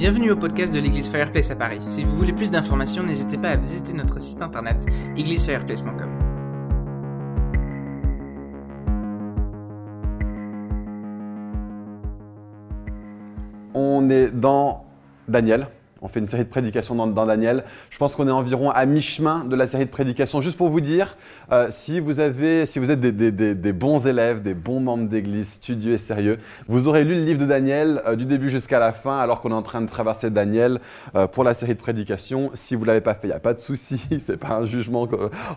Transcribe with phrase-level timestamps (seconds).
[0.00, 1.78] Bienvenue au podcast de l'église Fireplace à Paris.
[1.88, 6.08] Si vous voulez plus d'informations, n'hésitez pas à visiter notre site internet églisefireplace.com.
[13.74, 14.86] On est dans
[15.28, 15.66] Daniel.
[16.02, 17.64] On fait une série de prédications dans, Daniel.
[17.90, 20.40] Je pense qu'on est environ à mi-chemin de la série de prédications.
[20.40, 21.16] Juste pour vous dire,
[21.52, 25.94] euh, si, vous avez, si vous êtes des, bons élèves, des bons membres d'église, studieux
[25.94, 26.38] et sérieux,
[26.68, 29.50] vous aurez lu le livre de Daniel euh, du début jusqu'à la fin, alors qu'on
[29.50, 30.80] est en train de traverser Daniel
[31.14, 32.50] euh, pour la série de prédications.
[32.54, 34.00] Si vous ne l'avez pas fait, il n'y a pas de souci.
[34.20, 35.06] C'est pas un jugement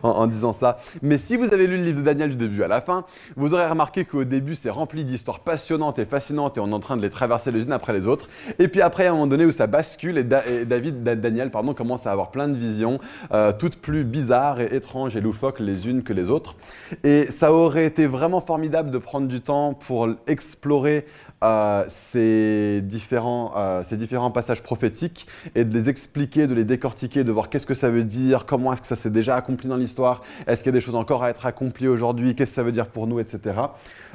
[0.03, 0.79] en, en disant ça.
[1.01, 3.05] Mais si vous avez lu le livre de Daniel du début à la fin,
[3.37, 6.79] vous aurez remarqué qu'au début, c'est rempli d'histoires passionnantes et fascinantes et on est en
[6.79, 8.27] train de les traverser les unes après les autres.
[8.59, 10.32] Et puis après, à un moment donné où ça bascule et,
[10.65, 12.99] David, Da- Daniel, pardon, commence à avoir plein de visions,
[13.31, 16.55] euh, toutes plus bizarres et étranges et loufoques les unes que les autres.
[17.03, 21.05] Et ça aurait été vraiment formidable de prendre du temps pour explorer
[21.43, 27.25] euh, ces, différents, euh, ces différents passages prophétiques et de les expliquer, de les décortiquer,
[27.25, 29.75] de voir qu'est-ce que ça veut dire, comment est-ce que ça s'est déjà accompli dans
[29.75, 32.63] l'histoire, est-ce qu'il y a des choses encore à être accomplies aujourd'hui, qu'est-ce que ça
[32.63, 33.59] veut dire pour nous, etc.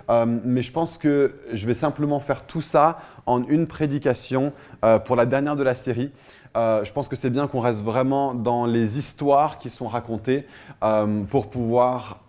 [0.08, 4.54] Euh, mais je pense que je vais simplement faire tout ça en une prédication
[5.04, 6.10] pour la dernière de la série.
[6.54, 10.46] Je pense que c'est bien qu'on reste vraiment dans les histoires qui sont racontées
[11.28, 12.20] pour pouvoir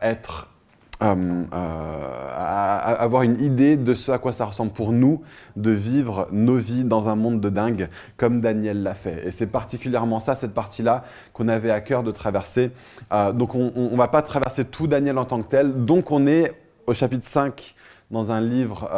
[0.00, 0.53] être
[1.02, 5.22] euh, euh, avoir une idée de ce à quoi ça ressemble pour nous
[5.56, 9.26] de vivre nos vies dans un monde de dingue comme Daniel l'a fait.
[9.26, 12.70] Et c'est particulièrement ça, cette partie-là, qu'on avait à cœur de traverser.
[13.12, 15.84] Euh, donc on ne va pas traverser tout Daniel en tant que tel.
[15.84, 16.52] Donc on est
[16.86, 17.74] au chapitre 5
[18.10, 18.88] dans un livre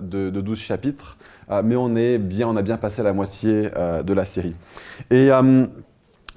[0.00, 1.18] de, de 12 chapitres,
[1.64, 3.68] mais on, est bien, on a bien passé la moitié
[4.04, 4.54] de la série.
[5.10, 5.30] Et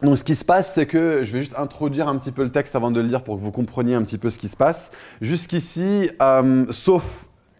[0.01, 2.49] donc, ce qui se passe, c'est que je vais juste introduire un petit peu le
[2.49, 4.57] texte avant de le lire pour que vous compreniez un petit peu ce qui se
[4.57, 4.91] passe.
[5.21, 7.03] Jusqu'ici, euh, sauf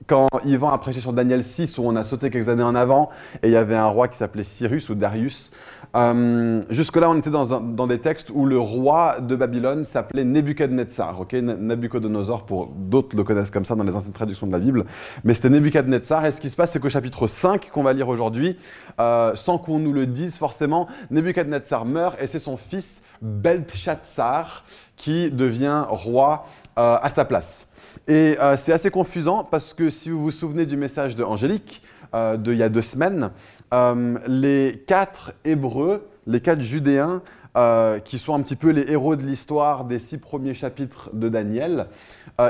[0.08, 3.10] quand Yvan a prêché sur Daniel 6, où on a sauté quelques années en avant,
[3.42, 5.52] et il y avait un roi qui s'appelait Cyrus ou Darius.
[5.96, 11.22] Euh, Jusque-là, on était dans, des textes où le roi de Babylone s'appelait Nebuchadnezzar.
[11.22, 11.34] ok?
[11.34, 14.86] Na- Nabucodonosor, pour d'autres le connaissent comme ça dans les anciennes traductions de la Bible.
[15.24, 16.26] Mais c'était Nebuchadnezzar.
[16.26, 18.60] Et ce qui se passe, c'est qu'au chapitre 5, qu'on va lire aujourd'hui,
[19.00, 24.66] euh, sans qu'on nous le dise forcément, Nebuchadnezzar meurt et c'est son fils Belteshazzar
[24.98, 26.46] qui devient roi
[26.78, 27.68] euh, à sa place.
[28.08, 31.82] Et euh, c'est assez confusant parce que si vous vous souvenez du message de Angélique
[32.14, 33.32] euh, d'il y a deux semaines,
[33.74, 37.24] euh, les quatre Hébreux, les quatre Judéens,
[37.58, 41.30] euh, qui sont un petit peu les héros de l'histoire des six premiers chapitres de
[41.30, 41.88] Daniel,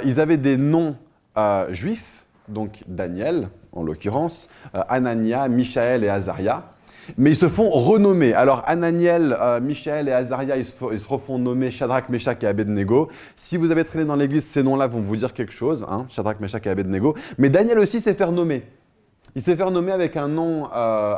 [0.04, 0.96] ils avaient des noms
[1.70, 6.64] juifs, donc Daniel en l'occurrence, Anania, Michaël et Azaria.
[7.18, 8.34] Mais ils se font renommer.
[8.34, 13.10] Alors Ananiel, euh, Michaël et Azaria, ils se, ils refont nommer Shadrach, Meshach et Abednego.
[13.36, 16.40] Si vous avez traîné dans l'église, ces noms-là vont vous dire quelque chose, hein, Shadrach,
[16.40, 17.16] Meshach et Abednego.
[17.38, 18.64] Mais Daniel aussi s'est fait renommer.
[19.36, 21.16] Il s'est fait renommer avec un nom, euh,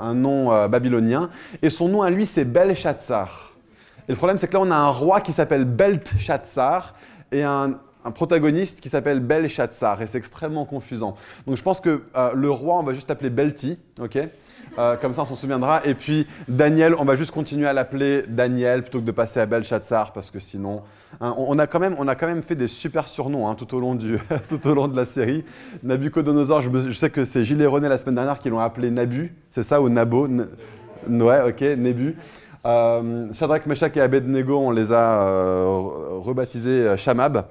[0.00, 1.30] un, nom euh, babylonien.
[1.60, 3.54] Et son nom à lui, c'est Belshazzar.
[4.08, 6.94] Et le problème, c'est que là, on a un roi qui s'appelle Belteshazzar
[7.32, 7.78] et un,
[8.14, 10.00] protagoniste qui s'appelle Belshazzar.
[10.00, 11.16] Et c'est extrêmement confusant.
[11.46, 14.18] Donc je pense que le roi, on va juste l'appeler Belti, ok?
[14.78, 15.80] Euh, Comme ça, on s'en souviendra.
[15.84, 19.46] Et puis Daniel, on va juste continuer à l'appeler Daniel plutôt que de passer à
[19.46, 20.82] Belshazzar parce que sinon,
[21.20, 23.74] hein, on, a quand même, on a quand même fait des super surnoms hein, tout,
[23.74, 24.18] au long du,
[24.48, 25.44] tout au long de la série.
[25.82, 28.90] Nabucodonosor, je, je sais que c'est Gilles et René la semaine dernière qui l'ont appelé
[28.90, 30.46] Nabu, c'est ça, ou Nabo N-
[31.08, 32.16] Ouais, ok, Nebu.
[32.66, 37.44] Euh, Shadrach, Meshach et Abednego, on les a euh, re- rebaptisés euh, Shamab.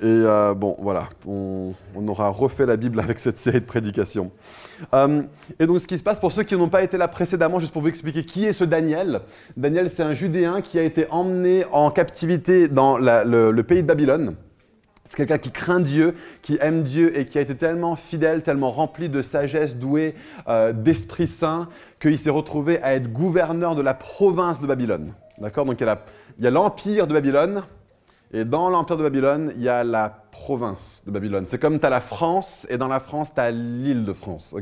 [0.00, 1.72] Et euh, bon, voilà, on,
[2.06, 4.30] aura refait la Bible avec cette série de prédications.
[4.92, 5.22] Euh,
[5.58, 7.72] et donc, ce qui se passe pour ceux qui n'ont pas été là précédemment, juste
[7.72, 9.22] pour vous expliquer qui est ce Daniel.
[9.56, 14.34] Daniel, c'est un Judéen qui a été emmené en captivité dans le, pays de Babylone.
[15.06, 18.72] C'est quelqu'un qui craint Dieu, qui aime Dieu et qui a été tellement fidèle, tellement
[18.72, 20.14] rempli de sagesse, doué
[20.48, 21.68] euh, d'Esprit Saint,
[22.00, 25.14] qu'il s'est retrouvé à être gouverneur de la province de Babylone.
[25.38, 25.64] D'accord?
[25.64, 25.86] Donc il
[26.40, 27.62] y a l'empire de Babylone,
[28.32, 31.44] et dans l'empire de Babylone, il y a la province de Babylone.
[31.46, 34.54] C'est comme tu as la France, et dans la France, tu as l'île de France.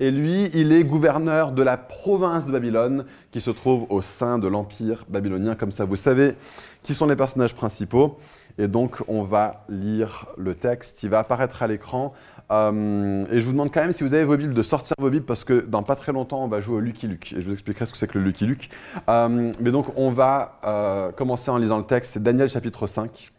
[0.00, 4.38] et lui, il est gouverneur de la province de Babylone, qui se trouve au sein
[4.38, 5.54] de l'empire babylonien.
[5.54, 6.34] Comme ça, vous savez
[6.82, 8.18] qui sont les personnages principaux.
[8.58, 11.02] Et donc, on va lire le texte.
[11.02, 12.14] Il va apparaître à l'écran.
[12.50, 15.10] Euh, et je vous demande quand même, si vous avez vos Bibles, de sortir vos
[15.10, 17.34] Bibles, parce que dans pas très longtemps, on va jouer au Lucky Luke.
[17.36, 18.70] Et je vous expliquerai ce que c'est que le Lucky Luke.
[19.08, 22.14] Euh, mais donc, on va euh, commencer en lisant le texte.
[22.14, 23.32] C'est Daniel chapitre 5.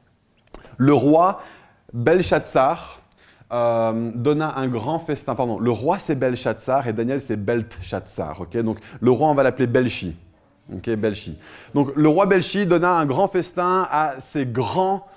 [0.77, 1.41] Le roi
[1.93, 3.01] Belshazzar
[3.49, 5.33] donna un grand festin.
[5.33, 8.41] Pardon, le roi c'est Belshazzar et Daniel c'est Belteshazzar.
[8.41, 8.57] ok?
[8.57, 10.15] Donc, le roi, on va l'appeler Belchi.
[11.73, 15.07] Donc, le roi Belchi donna un grand festin à ses grands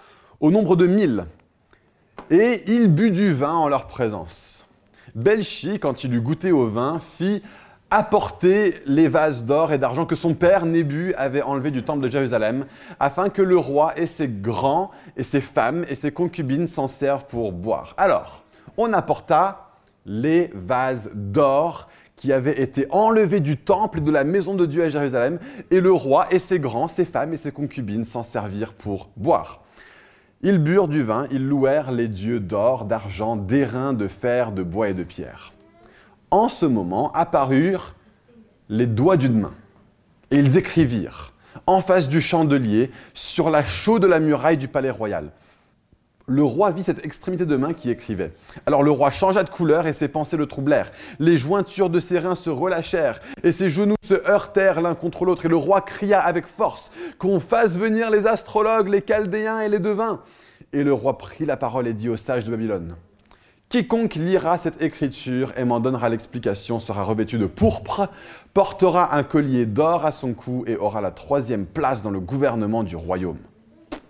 [0.41, 1.25] au nombre de mille.
[2.31, 4.67] Et il but du vin en leur présence.
[5.15, 7.43] Belchi, quand il eut goûté au vin, fit
[7.91, 12.09] apporter les vases d'or et d'argent que son père Nébu avait enlevés du temple de
[12.09, 12.67] Jérusalem,
[13.01, 17.27] afin que le roi et ses grands et ses femmes et ses concubines s'en servent
[17.27, 17.95] pour boire.
[17.97, 18.45] Alors,
[18.77, 19.71] on apporta
[20.07, 21.89] les vases d'or
[22.21, 25.39] qui avaient été enlevés du temple et de la maison de Dieu à Jérusalem,
[25.71, 29.63] et le roi et ses grands, ses femmes et ses concubines s'en servirent pour boire.
[30.43, 34.91] Ils burent du vin, ils louèrent les dieux d'or, d'argent, d'airain, de fer, de bois
[34.91, 35.55] et de pierre.
[36.31, 37.95] En ce moment apparurent
[38.69, 39.55] les doigts d'une main,
[40.31, 41.33] et ils écrivirent
[41.67, 45.31] en face du chandelier, sur la chaux de la muraille du palais royal
[46.27, 48.33] le roi vit cette extrémité de main qui écrivait.
[48.67, 50.93] Alors le roi changea de couleur et ses pensées le troublèrent.
[51.19, 55.47] Les jointures de ses reins se relâchèrent et ses genoux se heurtèrent l'un contre l'autre.
[55.47, 59.81] Et le roi cria avec force qu'on fasse venir les astrologues, les chaldéens et les
[59.81, 60.21] devins.
[60.73, 62.95] Et le roi prit la parole et dit aux sages de Babylone
[63.71, 68.09] Quiconque lira cette écriture et m'en donnera l'explication sera revêtu de pourpre,
[68.53, 72.83] portera un collier d'or à son cou et aura la troisième place dans le gouvernement
[72.83, 73.39] du royaume.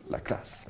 [0.09, 0.67] La classe.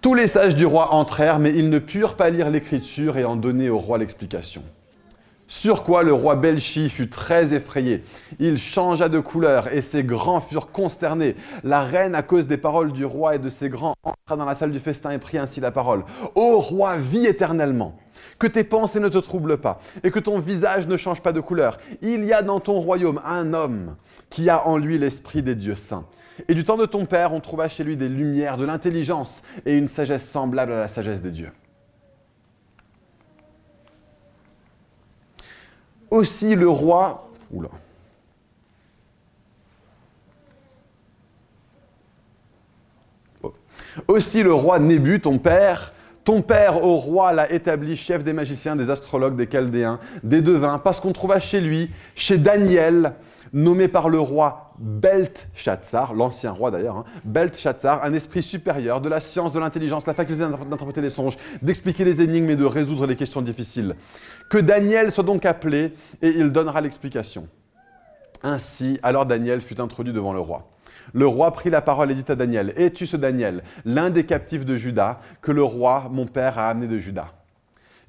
[0.00, 3.36] Tous les sages du roi entrèrent, mais ils ne purent pas lire l'écriture et en
[3.36, 4.62] donner au roi l'explication.
[5.46, 8.02] Sur quoi le roi Belchi fut très effrayé.
[8.38, 11.36] Il changea de couleur et ses grands furent consternés.
[11.64, 14.54] La reine, à cause des paroles du roi et de ses grands, entra dans la
[14.54, 16.04] salle du festin et prit ainsi la parole.
[16.34, 17.98] Ô roi, vis éternellement.
[18.38, 21.40] Que tes pensées ne te troublent pas et que ton visage ne change pas de
[21.40, 21.78] couleur.
[22.00, 23.96] Il y a dans ton royaume un homme
[24.30, 26.06] qui a en lui l'esprit des dieux saints.
[26.48, 29.76] Et du temps de ton père, on trouva chez lui des lumières, de l'intelligence et
[29.76, 31.52] une sagesse semblable à la sagesse des dieux.
[36.10, 37.30] Aussi le roi...
[37.52, 37.68] Oula.
[43.42, 43.54] Oh.
[44.08, 45.92] Aussi le roi Nébu, ton père,
[46.24, 50.78] ton père au roi l'a établi chef des magiciens, des astrologues, des chaldéens, des devins,
[50.78, 53.14] parce qu'on trouva chez lui, chez Daniel,
[53.52, 59.20] nommé par le roi Belteshazzar, l'ancien roi d'ailleurs, hein, Belteshazzar, un esprit supérieur de la
[59.20, 63.16] science, de l'intelligence, la faculté d'interpréter les songes, d'expliquer les énigmes et de résoudre les
[63.16, 63.94] questions difficiles.
[64.48, 67.48] Que Daniel soit donc appelé et il donnera l'explication.
[68.42, 70.70] Ainsi, alors Daniel fut introduit devant le roi.
[71.12, 74.64] Le roi prit la parole et dit à Daniel, Es-tu ce Daniel, l'un des captifs
[74.64, 77.32] de Juda, que le roi, mon père, a amené de Juda?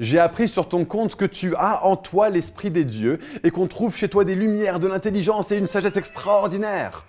[0.01, 3.67] J'ai appris sur ton compte que tu as en toi l'Esprit des dieux et qu'on
[3.67, 7.05] trouve chez toi des lumières, de l'intelligence et une sagesse extraordinaire.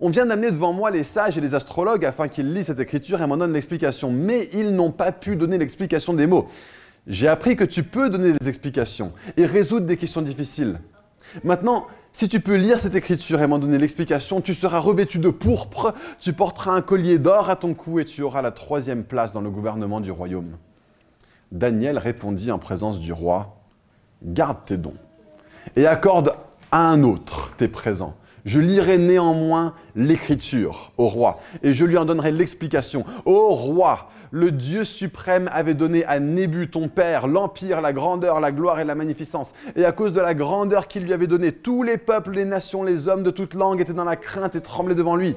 [0.00, 3.22] On vient d'amener devant moi les sages et les astrologues afin qu'ils lisent cette écriture
[3.22, 6.48] et m'en donnent l'explication, mais ils n'ont pas pu donner l'explication des mots.
[7.06, 10.78] J'ai appris que tu peux donner des explications et résoudre des questions difficiles.
[11.42, 15.30] Maintenant, si tu peux lire cette écriture et m'en donner l'explication, tu seras revêtu de
[15.30, 19.32] pourpre, tu porteras un collier d'or à ton cou et tu auras la troisième place
[19.32, 20.58] dans le gouvernement du royaume.
[21.52, 23.56] Daniel répondit en présence du roi,
[24.22, 24.94] Garde tes dons
[25.76, 26.34] et accorde
[26.70, 28.14] à un autre tes présents.
[28.44, 33.04] Je lirai néanmoins l'écriture au roi et je lui en donnerai l'explication.
[33.24, 38.52] Ô roi, le Dieu suprême avait donné à Nébu, ton père, l'empire, la grandeur, la
[38.52, 39.52] gloire et la magnificence.
[39.76, 42.82] Et à cause de la grandeur qu'il lui avait donnée, tous les peuples, les nations,
[42.82, 45.36] les hommes de toute langue étaient dans la crainte et tremblaient devant lui.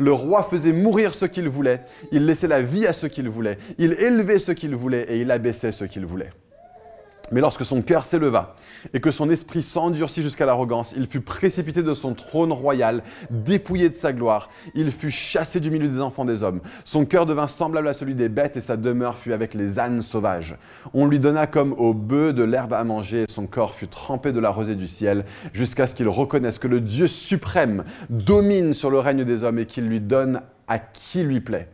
[0.00, 3.58] Le roi faisait mourir ce qu'il voulait, il laissait la vie à ce qu'il voulait,
[3.76, 6.30] il élevait ce qu'il voulait et il abaissait ce qu'il voulait.
[7.30, 8.56] Mais lorsque son cœur s'éleva
[8.94, 13.88] et que son esprit s'endurcit jusqu'à l'arrogance, il fut précipité de son trône royal, dépouillé
[13.88, 14.50] de sa gloire.
[14.74, 16.60] Il fut chassé du milieu des enfants des hommes.
[16.84, 20.02] Son cœur devint semblable à celui des bêtes et sa demeure fut avec les ânes
[20.02, 20.56] sauvages.
[20.94, 24.32] On lui donna comme au bœuf de l'herbe à manger et son corps fut trempé
[24.32, 28.90] de la rosée du ciel jusqu'à ce qu'il reconnaisse que le Dieu suprême domine sur
[28.90, 31.68] le règne des hommes et qu'il lui donne à qui lui plaît.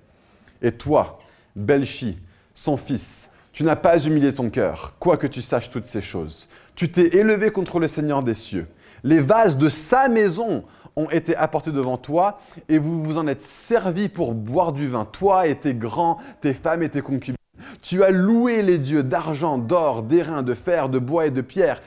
[0.63, 1.21] Et toi,
[1.55, 2.19] Belchi,
[2.55, 6.49] son fils, tu n'as pas humilié ton cœur, quoique tu saches toutes ces choses.
[6.77, 8.67] Tu t'es élevé contre le Seigneur des cieux.
[9.03, 10.65] Les vases de sa maison
[10.95, 15.07] ont été apportés devant toi et vous vous en êtes servis pour boire du vin,
[15.07, 17.37] toi et tes grands, tes femmes et tes concubines.
[17.81, 21.81] Tu as loué les dieux d'argent, d'or, d'airain, de fer, de bois et de pierre,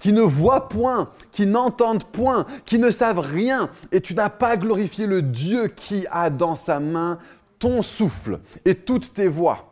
[0.00, 4.56] qui ne voient point, qui n'entendent point, qui ne savent rien, et tu n'as pas
[4.56, 7.18] glorifié le Dieu qui a dans sa main
[7.60, 9.71] ton souffle et toutes tes voix.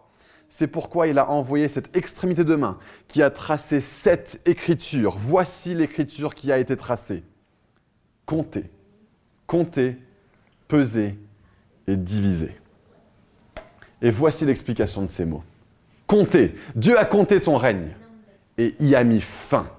[0.53, 2.77] C'est pourquoi il a envoyé cette extrémité de main
[3.07, 5.17] qui a tracé cette écriture.
[5.17, 7.23] Voici l'écriture qui a été tracée.
[8.27, 8.65] Comptez,
[9.47, 9.97] comptez,
[10.67, 11.17] pesez
[11.87, 12.57] et divisez.
[14.03, 15.45] Et voici l'explication de ces mots.
[16.09, 16.57] Comptez.
[16.75, 17.91] Dieu a compté ton règne
[18.59, 19.71] et y a mis fin.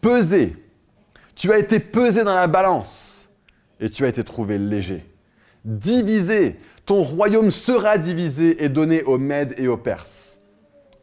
[0.00, 0.56] Pesez.
[1.34, 3.28] Tu as été pesé dans la balance
[3.80, 5.04] et tu as été trouvé léger.
[5.64, 6.56] Divisez
[6.88, 10.40] ton royaume sera divisé et donné aux Mèdes et aux Perses.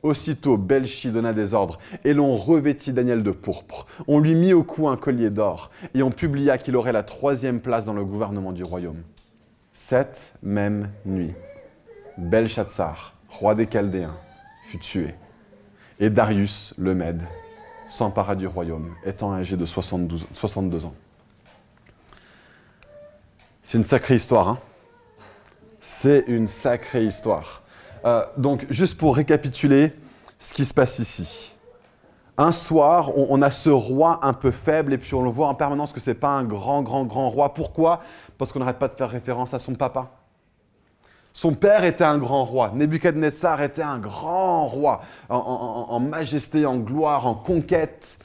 [0.01, 3.85] Aussitôt, Belchi donna des ordres, et l'on revêtit Daniel de pourpre.
[4.07, 7.59] On lui mit au cou un collier d'or, et on publia qu'il aurait la troisième
[7.59, 9.03] place dans le gouvernement du royaume.
[9.73, 11.35] Cette même nuit,
[12.17, 14.17] Belshazzar, roi des Chaldéens,
[14.67, 15.13] fut tué,
[15.99, 17.21] et Darius le Mède
[17.87, 20.95] s'empara du royaume, étant âgé de 72, 62 ans.
[23.61, 24.59] C'est une sacrée histoire, hein
[25.87, 27.61] C'est une sacrée histoire.
[28.05, 29.93] Euh, donc, juste pour récapituler
[30.39, 31.53] ce qui se passe ici.
[32.39, 35.53] Un soir, on, a ce roi un peu faible et puis on le voit en
[35.53, 37.53] permanence que ce n'est pas un grand, grand, grand roi.
[37.53, 38.01] Pourquoi?
[38.39, 40.09] Parce qu'on n'arrête pas de faire référence à son papa.
[41.33, 42.71] Son père était un grand roi.
[42.73, 48.17] Nebuchadnezzar était un grand roi en, majesté, en gloire, en conquête.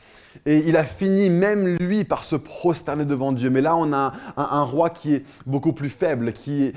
[0.47, 3.51] Et il a fini même lui par se prosterner devant Dieu.
[3.51, 6.33] Mais là, on a un, roi qui est beaucoup plus faible.
[6.33, 6.73] Qui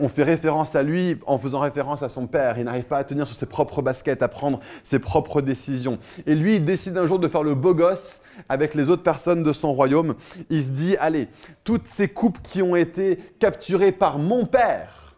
[0.00, 2.58] on fait référence à lui en faisant référence à son père.
[2.58, 5.98] Il n'arrive pas à tenir sur ses propres baskets, à prendre ses propres décisions.
[6.26, 9.42] Et lui, il décide un jour de faire le beau gosse avec les autres personnes
[9.42, 10.14] de son royaume.
[10.50, 11.28] Il se dit, allez,
[11.62, 15.16] toutes ces coupes qui ont été capturées par mon père,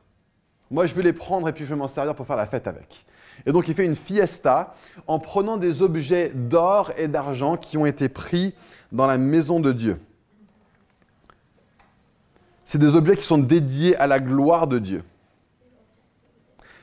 [0.70, 2.66] moi, je vais les prendre et puis je vais m'en servir pour faire la fête
[2.66, 3.06] avec.
[3.46, 4.74] Et donc, il fait une fiesta
[5.06, 8.54] en prenant des objets d'or et d'argent qui ont été pris
[8.92, 10.00] dans la maison de Dieu.
[12.64, 15.04] C'est des objets qui sont dédiés à la gloire de Dieu.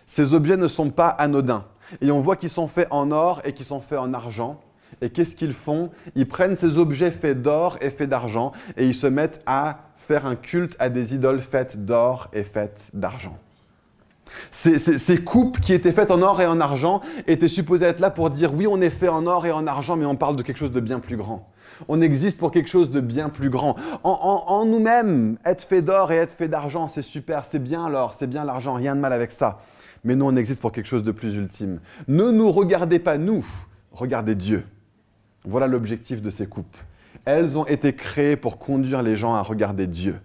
[0.08, 1.65] Ces objets ne sont pas anodins.
[2.01, 4.62] Et on voit qu'ils sont faits en or et qu'ils sont faits en argent.
[5.01, 5.91] Et qu'est-ce qu'ils font?
[6.15, 10.25] Ils prennent ces objets faits d'or et faits d'argent et ils se mettent à faire
[10.25, 13.38] un culte à des idoles faites d'or et faites d'argent.
[14.51, 18.29] Ces, coupes qui étaient faites en or et en argent étaient supposées être là pour
[18.29, 20.57] dire oui, on est fait en or et en argent, mais on parle de quelque
[20.57, 21.49] chose de bien plus grand.
[21.87, 23.75] On existe pour quelque chose de bien plus grand.
[24.03, 27.89] En, en, en nous-mêmes, être fait d'or et être fait d'argent, c'est super, c'est bien
[27.89, 29.61] l'or, c'est bien l'argent, rien de mal avec ça.
[30.03, 31.79] Mais nous, on existe pour quelque chose de plus ultime.
[32.07, 33.45] Ne nous regardez pas nous,
[33.91, 34.65] regardez Dieu.
[35.45, 36.77] Voilà l'objectif de ces coupes.
[37.25, 40.15] Elles ont été créées pour conduire les gens à regarder Dieu.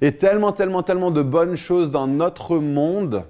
[0.00, 3.24] Et tellement, tellement, tellement de bonnes choses dans notre monde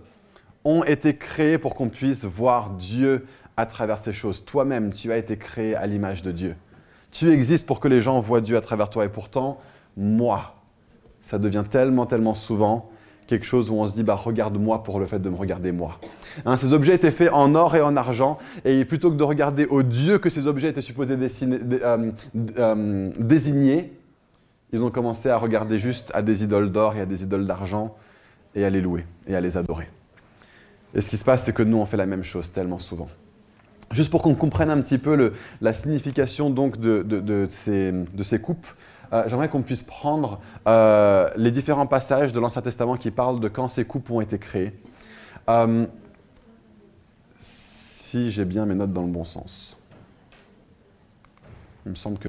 [0.68, 4.44] ont été créés pour qu'on puisse voir Dieu à travers ces choses.
[4.44, 6.54] Toi-même, tu as été créé à l'image de Dieu.
[7.10, 9.06] Tu existes pour que les gens voient Dieu à travers toi.
[9.06, 9.58] Et pourtant,
[9.96, 10.56] moi,
[11.22, 12.90] ça devient tellement, tellement souvent
[13.26, 15.98] quelque chose où on se dit, bah, regarde-moi pour le fait de me regarder moi.
[16.44, 19.66] Hein, ces objets étaient faits en or et en argent, et plutôt que de regarder
[19.66, 22.10] au Dieu que ces objets étaient supposés euh,
[22.58, 23.92] euh, désigner,
[24.72, 27.94] ils ont commencé à regarder juste à des idoles d'or et à des idoles d'argent,
[28.54, 29.88] et à les louer et à les adorer.
[30.94, 33.08] Et ce qui se passe, c'est que nous, on fait la même chose tellement souvent.
[33.90, 38.66] Juste pour qu'on comprenne un petit peu la signification donc de ces, coupes,
[39.12, 43.48] euh, j'aimerais qu'on puisse prendre euh, les différents passages de l'Ancien Testament qui parlent de
[43.48, 44.78] quand ces coupes ont été créées.
[45.48, 45.86] Euh,
[47.38, 49.76] si j'ai bien mes notes dans le bon sens.
[51.86, 52.27] Il me semble que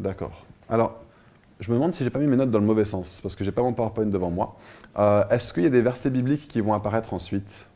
[0.00, 0.46] D'accord.
[0.70, 0.98] Alors,
[1.60, 3.44] je me demande si j'ai pas mis mes notes dans le mauvais sens, parce que
[3.44, 4.56] j'ai pas mon PowerPoint devant moi.
[4.98, 7.68] Euh, Est-ce qu'il y a des versets bibliques qui vont apparaître ensuite?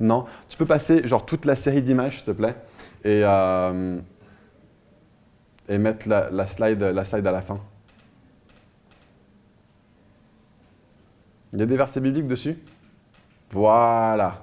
[0.00, 2.56] Non Tu peux passer genre toute la série d'images, s'il te plaît,
[3.04, 3.98] et, euh,
[5.68, 7.60] et mettre la slide à la fin.
[11.52, 12.58] Il y a des versets bibliques dessus?
[13.50, 14.40] Voilà.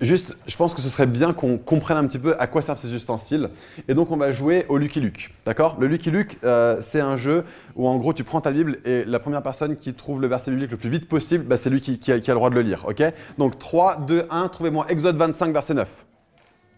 [0.00, 2.78] Juste, je pense que ce serait bien qu'on comprenne un petit peu à quoi servent
[2.78, 3.50] ces ustensiles.
[3.86, 5.32] Et donc, on va jouer au Lucky Luke.
[5.46, 5.76] D'accord?
[5.78, 7.44] Le Lucky Luke, euh, c'est un jeu
[7.76, 10.50] où, en gros, tu prends ta Bible et la première personne qui trouve le verset
[10.50, 12.50] biblique le plus vite possible, bah, c'est lui qui, qui, a, qui, a, le droit
[12.50, 12.84] de le lire.
[12.88, 13.02] Ok?
[13.38, 15.88] Donc, 3, 2, 1, trouvez-moi Exode 25, verset 9.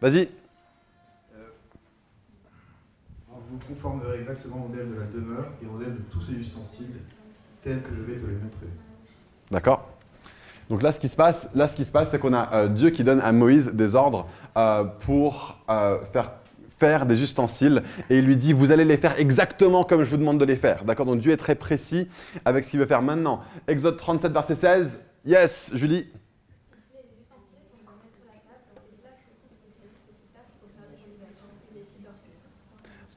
[0.03, 0.29] Vas-y.
[1.35, 1.39] Euh,
[3.49, 7.01] vous conformerez exactement au modèle de la demeure et au modèle de tous ces ustensiles
[7.63, 8.67] tels que je vais te les montrer.
[9.51, 9.86] D'accord?
[10.69, 12.69] Donc là, ce qui se passe, là, ce qui se passe, c'est qu'on a euh,
[12.69, 16.33] Dieu qui donne à Moïse des ordres euh, pour euh, faire
[16.79, 20.19] faire des ustensiles et il lui dit vous allez les faire exactement comme je vous
[20.19, 20.85] demande de les faire.
[20.85, 22.09] D'accord Donc Dieu est très précis
[22.45, 23.41] avec ce qu'il veut faire maintenant.
[23.67, 25.05] Exode 37 verset 16.
[25.25, 26.07] Yes, Julie.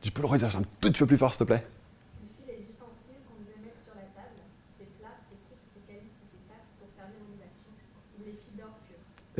[0.01, 1.65] Tu peux le redire un tout petit peu plus fort s'il te plaît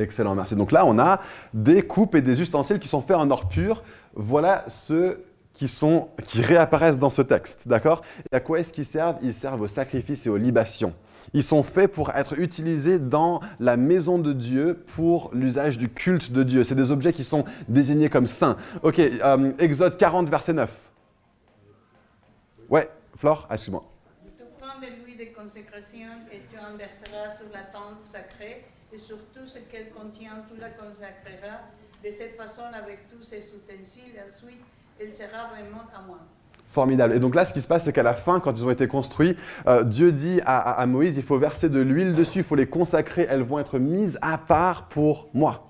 [0.00, 0.56] Excellent, merci.
[0.56, 1.20] Donc là, on a
[1.52, 3.82] des coupes et des ustensiles qui sont faits en or pur.
[4.14, 7.68] Voilà ceux qui, sont, qui réapparaissent dans ce texte.
[7.68, 8.02] D'accord?
[8.32, 9.18] Et à quoi est-ce qu'ils servent?
[9.22, 10.94] Ils servent aux sacrifices et aux libations.
[11.34, 16.32] Ils sont faits pour être utilisés dans la maison de Dieu pour l'usage du culte
[16.32, 16.64] de Dieu.
[16.64, 18.56] C'est des objets qui sont désignés comme saints.
[18.82, 20.70] Ok, euh, Exode 40, verset 9.
[22.70, 23.84] Ouais, Flore, excuse-moi.
[24.38, 24.86] Tu prends tu
[27.36, 31.60] sur la tente sacrée et sur tout ce qu'elle contient, tu la consacreras.
[32.04, 34.60] De cette façon, avec tous ses ustensiles, ensuite,
[35.00, 36.18] elle sera vraiment à moi.
[36.66, 37.14] Formidable.
[37.14, 38.86] Et donc là, ce qui se passe, c'est qu'à la fin, quand ils ont été
[38.86, 42.54] construits, euh, Dieu dit à- à Moïse, il faut verser de l'huile dessus, il faut
[42.54, 45.69] les consacrer, elles vont être mises à part pour moi.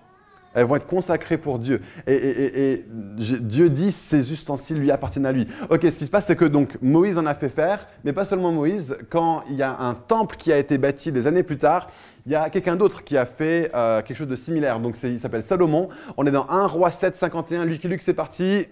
[0.53, 1.81] Elles vont être consacrées pour Dieu.
[2.07, 5.47] Et, Dieu dit, ces ustensiles lui appartiennent à lui.
[5.69, 8.25] Ok, ce qui se passe, c'est que donc Moïse en a fait faire, mais pas
[8.25, 8.99] seulement Moïse.
[9.11, 11.89] Quand il y a un temple qui a été bâti des années plus tard,
[12.27, 14.81] il y a quelqu'un d'autre qui a fait euh, quelque chose de similaire.
[14.81, 15.89] Donc il s'appelle Salomon.
[16.17, 17.65] On est dans 1 roi 7, 51.
[17.65, 18.67] Lucky Luke, c'est parti.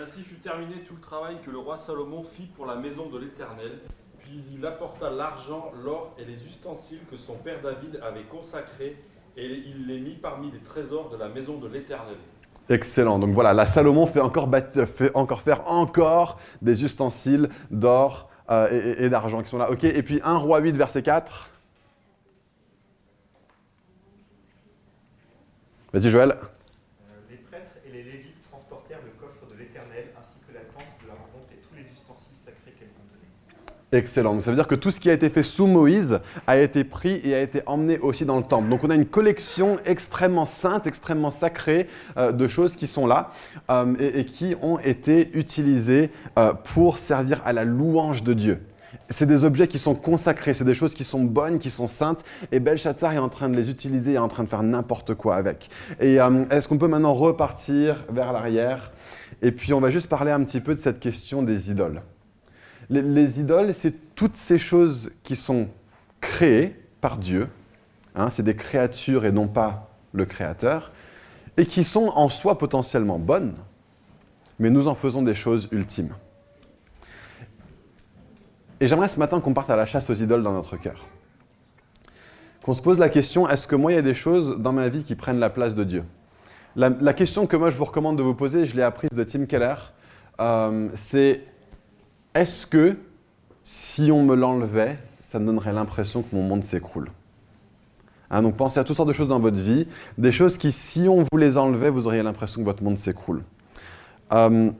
[0.00, 3.18] Ainsi fut terminé tout le travail que le roi Salomon fit pour la maison de
[3.18, 3.80] l'Éternel.
[4.18, 8.96] Puis il apporta l'argent, l'or et les ustensiles que son père David avait consacrés,
[9.36, 12.16] et il les mit parmi les trésors de la maison de l'Éternel.
[12.68, 13.18] Excellent.
[13.18, 14.48] Donc voilà, la Salomon fait encore,
[15.42, 19.70] faire encore des ustensiles d'or euh, et- et d'argent qui sont là.
[19.70, 19.84] Ok.
[19.84, 21.50] Et puis 1 roi 8 verset 4.
[25.92, 26.30] Vas-y Joël.
[26.32, 30.90] Euh, Les prêtres et les lévites transportèrent le coffre de l'Éternel ainsi que la tente
[31.02, 33.28] de la rencontre et tous les ustensiles sacrés qu'elle contenait.
[33.94, 34.32] Excellent.
[34.32, 36.82] Donc ça veut dire que tout ce qui a été fait sous Moïse a été
[36.82, 38.68] pris et a été emmené aussi dans le temple.
[38.68, 41.86] Donc on a une collection extrêmement sainte, extrêmement sacrée
[42.16, 43.30] euh, de choses qui sont là
[43.70, 46.10] euh, et, qui ont été utilisées
[46.40, 48.62] euh, pour servir à la louange de Dieu.
[49.10, 52.24] C'est des objets qui sont consacrés, c'est des choses qui sont bonnes, qui sont saintes,
[52.50, 55.36] et Belshazzar est en train de les utiliser, est en train de faire n'importe quoi
[55.36, 55.68] avec.
[56.00, 56.16] Et
[56.50, 58.92] est-ce qu'on peut maintenant repartir vers l'arrière?
[59.42, 62.00] Et puis on va juste parler un petit peu de cette question des idoles.
[62.90, 65.68] Les, les idoles, c'est toutes ces choses qui sont
[66.20, 67.48] créées par Dieu.
[68.14, 70.92] hein, c'est des créatures et non pas le Créateur.
[71.56, 73.54] Et qui sont en soi potentiellement bonnes,
[74.58, 76.14] mais nous en faisons des choses ultimes.
[78.80, 81.06] Et j'aimerais ce matin qu'on parte à la chasse aux idoles dans notre cœur.
[82.64, 84.88] Qu'on se pose la question, est-ce que moi, il y a des choses dans ma
[84.88, 86.02] vie qui prennent la place de Dieu?
[86.74, 89.22] La, la question que moi, je vous recommande de vous poser, je l'ai apprise de
[89.22, 89.74] Tim Keller,
[90.40, 91.42] euh, c'est
[92.34, 92.96] est-ce que
[93.62, 97.08] si on me l'enlevait, ça me donnerait l'impression que mon monde s'écroule?
[98.30, 99.86] Hein, Donc pensez à toutes sortes de choses dans votre vie,
[100.18, 103.42] des choses qui, si on vous les enlevait, vous auriez l'impression que votre monde s'écroule.
[104.32, 104.70] Euh,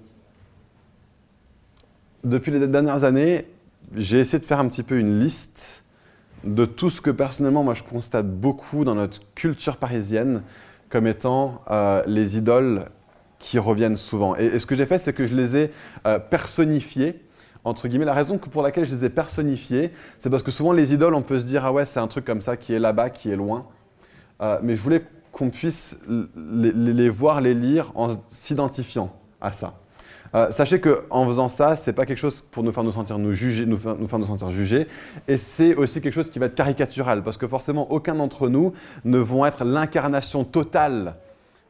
[2.24, 3.46] depuis les dernières années,
[3.94, 5.84] j'ai essayé de faire un petit peu une liste
[6.42, 10.42] de tout ce que personnellement, moi, je constate beaucoup dans notre culture parisienne
[10.88, 12.86] comme étant euh, les idoles
[13.38, 14.36] qui reviennent souvent.
[14.36, 15.70] Et, et ce que j'ai fait, c'est que je les ai
[16.06, 17.20] euh, personnifiées
[17.64, 18.04] entre guillemets.
[18.04, 21.22] La raison pour laquelle je les ai personnifiées, c'est parce que souvent les idoles, on
[21.22, 23.36] peut se dire ah ouais, c'est un truc comme ça qui est là-bas, qui est
[23.36, 23.66] loin.
[24.40, 26.00] Euh, mais je voulais qu'on puisse
[26.36, 29.74] les, voir, les lire en s'identifiant à ça.
[30.34, 33.18] Euh, sachez que en faisant ça, c'est pas quelque chose pour nous faire nous sentir
[33.18, 34.88] nous juger, nous faire, nous faire nous sentir jugés,
[35.28, 38.72] et c'est aussi quelque chose qui va être caricatural, parce que forcément aucun d'entre nous
[39.04, 41.14] ne vont être l'incarnation totale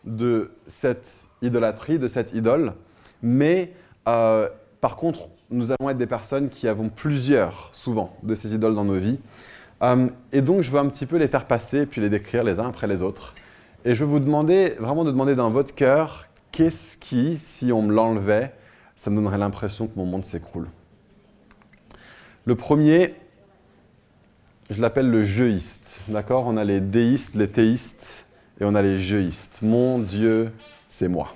[0.05, 2.73] de cette idolâtrie, de cette idole,
[3.23, 3.73] mais
[4.09, 4.49] euh,
[4.81, 8.85] par contre, nous allons être des personnes qui avons plusieurs, souvent, de ces idoles dans
[8.85, 9.19] nos vies.
[9.83, 12.59] Euh, et donc, je veux un petit peu les faire passer, puis les décrire les
[12.59, 13.35] uns après les autres.
[13.85, 17.83] Et je veux vous demander, vraiment de demander dans votre cœur, qu'est-ce qui, si on
[17.83, 18.55] me l'enlevait,
[18.97, 20.69] ça me donnerait l'impression que mon monde s'écroule?
[22.47, 23.15] Le premier,
[24.71, 26.01] je l'appelle le jeuiste.
[26.09, 26.47] D'accord?
[26.47, 28.27] On a les déistes, les théistes,
[28.61, 29.61] et on a les jeuistes.
[29.63, 30.53] Mon Dieu,
[30.89, 31.35] c'est moi.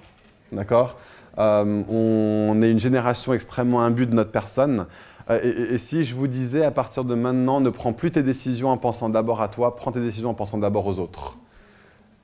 [0.52, 0.98] D'accord?
[1.38, 4.86] On est une génération extrêmement imbue de notre personne.
[5.30, 8.70] Euh, Et, si je vous disais à partir de maintenant, ne prends plus tes décisions
[8.70, 11.36] en pensant d'abord à toi, prends tes décisions en pensant d'abord aux autres.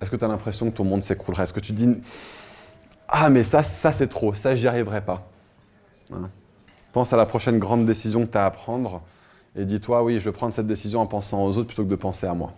[0.00, 1.44] Est-ce que tu as l'impression que ton monde s'écroulerait?
[1.44, 1.88] Est-ce que tu dis
[3.08, 5.28] Ah, mais ça, ça c'est trop, ça, j'y arriverai pas
[6.12, 6.28] Hein?
[6.92, 9.02] Pense à la prochaine grande décision que tu as à prendre
[9.56, 11.96] et dis-toi Oui, je vais prendre cette décision en pensant aux autres plutôt que de
[11.96, 12.52] penser à moi.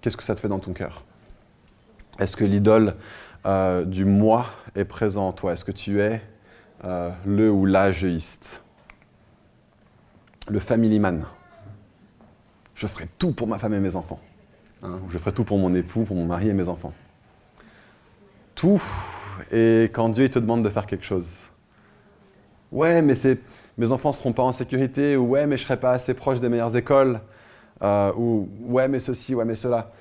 [0.00, 1.02] Qu'est-ce que ça te fait dans ton cœur?
[2.18, 2.94] Est-ce que l'idole
[3.46, 6.20] euh, du moi est présent en toi Est-ce que tu es
[6.84, 7.90] euh, le ou la
[10.48, 11.24] Le family man.
[12.74, 14.20] Je ferai tout pour ma femme et mes enfants.
[14.82, 16.92] Hein, je ferai tout pour mon époux, pour mon mari et mes enfants.
[18.54, 18.82] Tout.
[19.52, 21.40] Et quand Dieu il te demande de faire quelque chose.
[22.72, 23.14] Ouais, mais
[23.78, 25.16] mes enfants ne seront pas en sécurité.
[25.16, 27.20] Ou ouais, mais je ne serai pas assez proche des meilleures écoles.
[27.82, 29.92] Euh, ou ouais, mais ceci, ouais, mais cela.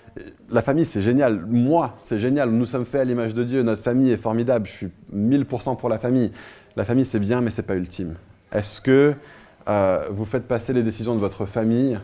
[0.49, 1.45] La famille, c'est génial.
[1.45, 2.49] Moi, c'est génial.
[2.51, 3.63] Nous sommes faits à l'image de Dieu.
[3.63, 4.65] Notre famille est formidable.
[4.67, 6.31] Je suis 1000% pour la famille.
[6.75, 8.15] La famille, c'est bien, mais ce n'est pas ultime.
[8.51, 9.13] Est-ce que
[9.67, 11.99] euh, vous faites passer les décisions de votre famille,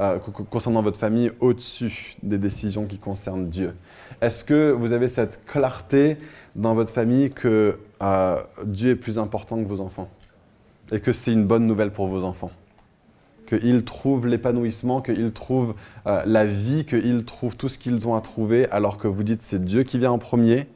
[0.00, 3.72] euh, co- co- concernant votre famille, au-dessus des décisions qui concernent Dieu?
[4.20, 6.18] Est-ce que vous avez cette clarté
[6.56, 10.10] dans votre famille que euh, Dieu est plus important que vos enfants?
[10.92, 12.50] Et que c'est une bonne nouvelle pour vos enfants?
[13.58, 15.74] Qu'ils trouvent l'épanouissement, qu'ils trouvent
[16.06, 19.42] euh, la vie, qu'ils trouvent tout ce qu'ils ont à trouver, alors que vous dites
[19.42, 20.66] c'est Dieu qui vient en premier.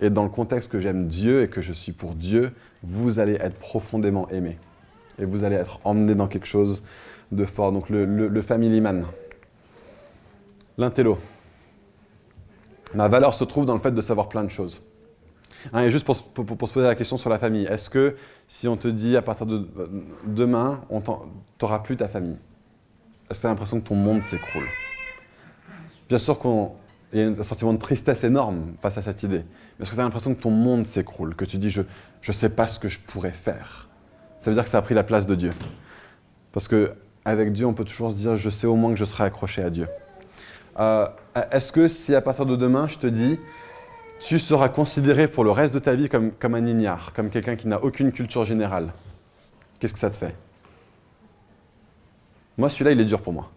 [0.00, 3.34] Et dans le contexte que j'aime Dieu et que je suis pour Dieu, vous allez
[3.34, 4.58] être profondément aimé.
[5.18, 6.82] Et vous allez être emmené dans quelque chose
[7.32, 7.72] de fort.
[7.72, 9.06] Donc le, le, le family man.
[10.76, 11.18] L'intello.
[12.94, 14.82] Ma valeur se trouve dans le fait de savoir plein de choses.
[15.72, 18.16] Hein, et juste pour, se poser la question sur la famille, est-ce que
[18.48, 19.68] si on te dit à partir de
[20.26, 21.10] demain, tu
[21.62, 22.36] n'auras plus ta famille,
[23.30, 24.66] est-ce que tu as l'impression que ton monde s'écroule?
[26.08, 29.42] Bien sûr qu'il y a un sentiment de tristesse énorme face à cette idée.
[29.78, 32.32] Mais est-ce que tu as l'impression que ton monde s'écroule Que tu dis, je ne
[32.32, 33.88] sais pas ce que je pourrais faire?
[34.38, 35.50] Ça veut dire que ça a pris la place de Dieu.
[36.52, 39.24] Parce qu'avec Dieu, on peut toujours se dire, je sais au moins que je serai
[39.24, 39.88] accroché à Dieu.
[40.78, 41.06] Euh,
[41.50, 43.38] est-ce que si à partir de demain, je te dis,
[44.20, 47.56] tu seras considéré pour le reste de ta vie comme, comme un ignare, comme quelqu'un
[47.56, 48.92] qui n'a aucune culture générale,
[49.78, 50.34] qu'est-ce que ça te fait?
[52.56, 53.50] Moi, celui-là, il est dur pour moi.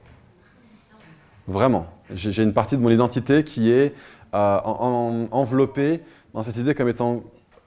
[1.47, 1.87] Vraiment.
[2.13, 3.93] J'ai une partie de mon identité qui est
[4.33, 6.01] euh, en, en, enveloppée
[6.33, 7.23] dans cette idée comme étant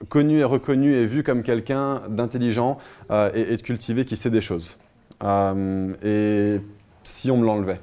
[0.09, 2.77] connu et reconnu et vu comme quelqu'un d'intelligent
[3.09, 4.77] euh, et, et, de cultivé qui sait des choses.
[5.23, 6.61] Euh, et
[7.03, 7.79] si on me l'enlevait?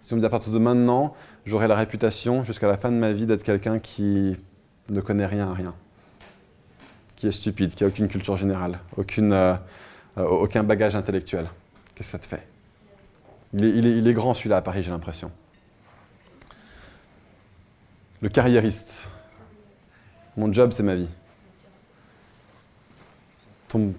[0.00, 1.14] Si on me dit à partir de maintenant,
[1.46, 4.36] j'aurai la réputation jusqu'à la fin de ma vie d'être quelqu'un qui
[4.88, 5.74] ne connaît rien à rien,
[7.16, 9.54] qui est stupide, qui n'a aucune culture générale, aucune, euh,
[10.18, 11.48] euh, aucun bagage intellectuel.
[11.94, 12.46] Qu'est-ce que ça te fait?
[13.54, 15.30] Il est, grand celui-là à Paris, j'ai l'impression.
[18.22, 19.10] Le carriériste.
[20.38, 21.08] Mon job, c'est ma vie.
[23.68, 23.92] Ton,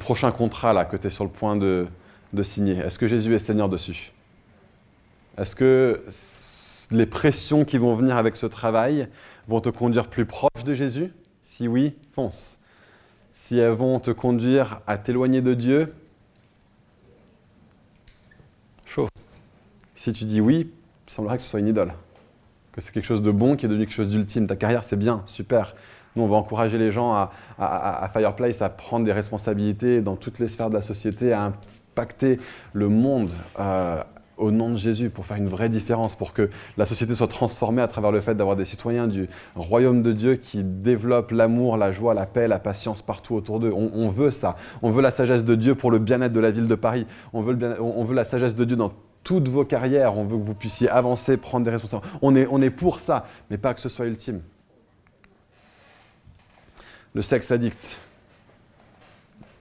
[0.00, 1.88] prochain contrat là, que tu es sur le point de
[2.42, 4.12] signer, est-ce que Jésus est Seigneur dessus?
[5.38, 6.02] Est-ce que
[6.90, 9.08] les pressions qui vont venir avec ce travail
[9.48, 11.12] vont te conduire plus proche de Jésus?
[11.42, 12.60] Si oui, fonce.
[13.32, 15.94] Si elles vont te conduire à t'éloigner de Dieu,
[18.86, 19.08] chaud.
[19.96, 20.70] Si tu dis oui,
[21.06, 21.92] il semblerait que ce soit une idole.
[22.72, 24.46] Que c'est quelque chose de bon qui est devenu quelque chose d'ultime.
[24.46, 25.74] Ta carrière, c'est bien, super.
[26.16, 27.14] Nous, on va encourager les gens
[27.58, 32.40] à, Fireplace à prendre des responsabilités dans toutes les sphères de la société, à impacter
[32.72, 34.02] le monde, euh,
[34.40, 37.82] au nom de Jésus pour faire une vraie différence, pour que la société soit transformée
[37.82, 41.92] à travers le fait d'avoir des citoyens du royaume de Dieu qui développent l'amour, la
[41.92, 43.72] joie, la paix, la patience partout autour d'eux.
[43.72, 44.56] On, veut ça.
[44.82, 47.06] On veut la sagesse de Dieu pour le bien-être de la ville de Paris.
[47.32, 50.16] On veut, la sagesse de Dieu dans toutes vos carrières.
[50.16, 52.18] On veut que vous puissiez avancer, prendre des responsabilités.
[52.22, 54.40] On est pour ça, mais pas que ce soit ultime.
[57.14, 57.98] Le sexe addict.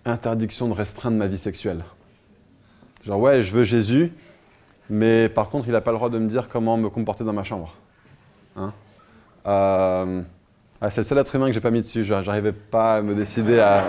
[0.05, 1.83] Interdiction de restreindre ma vie sexuelle.
[3.03, 4.11] Genre, ouais, je veux Jésus,
[4.89, 7.34] mais par contre, il n'a pas le droit de me dire comment me comporter dans
[7.34, 7.75] ma chambre.
[8.56, 8.73] Hein
[9.47, 10.21] euh,
[10.89, 12.04] c'est le seul être humain que j'ai pas mis dessus.
[12.04, 13.84] J'arrivais pas à me décider à,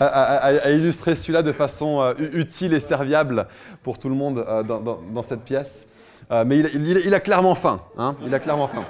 [0.00, 3.46] à, illustrer celui-là de façon euh, utile et serviable
[3.82, 5.88] pour tout le monde euh, dans, cette pièce.
[6.30, 7.80] Mais il, a clairement faim.
[7.98, 8.84] Hein il a clairement faim.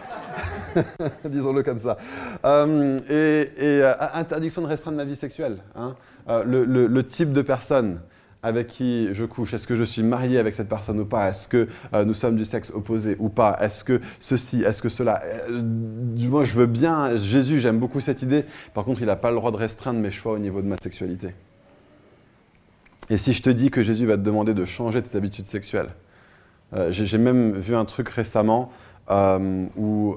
[1.24, 1.96] Disons-le comme ça.
[2.44, 5.56] Et, interdiction de restreindre ma vie sexuelle.
[5.74, 5.94] Hein
[6.28, 8.00] le, type de personne
[8.42, 11.46] avec qui je couche, est-ce que je suis marié avec cette personne ou pas, est-ce
[11.46, 15.22] que euh, nous sommes du sexe opposé ou pas, est-ce que ceci, est-ce que cela?
[15.24, 18.44] Euh, du moins, je veux bien, Jésus, j'aime beaucoup cette idée.
[18.72, 20.76] Par contre, il n'a pas le droit de restreindre mes choix au niveau de ma
[20.76, 21.34] sexualité.
[23.10, 25.90] Et si je te dis que Jésus va te demander de changer tes habitudes sexuelles,
[26.72, 28.70] euh, j'ai même vu un truc récemment
[29.10, 30.16] euh, où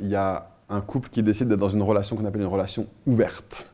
[0.00, 2.86] il y a un couple qui décide d'être dans une relation qu'on appelle une relation
[3.06, 3.72] ouverte.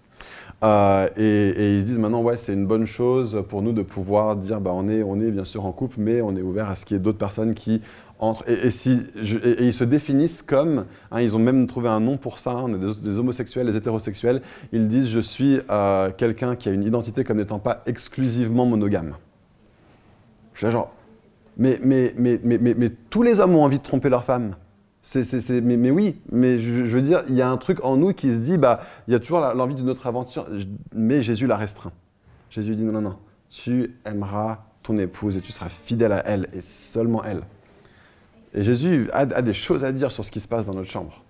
[0.62, 4.36] Euh, et, ils se disent maintenant, ouais, c'est une bonne chose pour nous de pouvoir
[4.36, 6.76] dire, bah, on, est, on est bien sûr en couple, mais on est ouvert à
[6.76, 7.82] ce qu'il y ait d'autres personnes qui
[8.20, 8.44] entrent.
[8.48, 12.62] Et, ils se définissent comme, hein, ils ont même trouvé un nom pour ça, hein,
[12.64, 14.40] on est des, homosexuels, des hétérosexuels,
[14.72, 19.14] ils disent, je suis euh, quelqu'un qui a une identité comme n'étant pas exclusivement monogame.
[20.52, 20.92] Je suis là genre,
[21.56, 24.54] mais, mais, mais, mais tous les hommes ont envie de tromper leur femme.
[25.02, 27.96] C'est, c'est, c'est, mais, oui, mais je, veux dire, il y a un truc en
[27.96, 30.46] nous qui se dit, bah, il y a toujours l'envie d'une autre aventure,
[30.94, 31.92] mais Jésus l'a restreint.
[32.50, 33.18] Jésus dit non, non, non,
[33.50, 37.42] tu aimeras ton épouse et tu seras fidèle à elle et seulement elle.
[38.54, 41.24] Et Jésus a des choses à dire sur ce qui se passe dans notre chambre.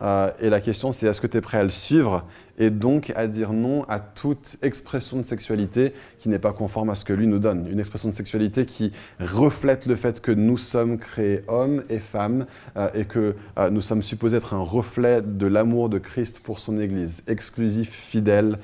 [0.00, 2.24] Euh, et la question, c'est est-ce que tu es prêt à le suivre
[2.58, 6.94] et donc à dire non à toute expression de sexualité qui n'est pas conforme à
[6.94, 7.68] ce que lui nous donne.
[7.68, 12.46] Une expression de sexualité qui reflète le fait que nous sommes créés hommes et femmes
[12.76, 16.58] euh, et que euh, nous sommes supposés être un reflet de l'amour de Christ pour
[16.58, 18.58] son Église, exclusif, fidèle,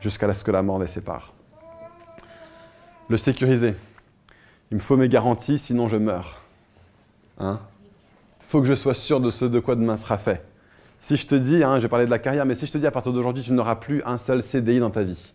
[0.00, 1.34] jusqu'à ce que la mort les sépare.
[3.08, 3.74] Le sécuriser.
[4.70, 6.42] Il me faut mes garanties, sinon je meurs.
[7.38, 7.58] Hein?
[8.40, 10.42] Faut que je sois sûr de ce de quoi demain sera fait
[11.00, 12.86] Si je te dis, hein, j'ai parlé de la carrière, mais si je te dis
[12.86, 15.32] à partir d'aujourd'hui, tu n'auras plus un seul CDI dans ta vie.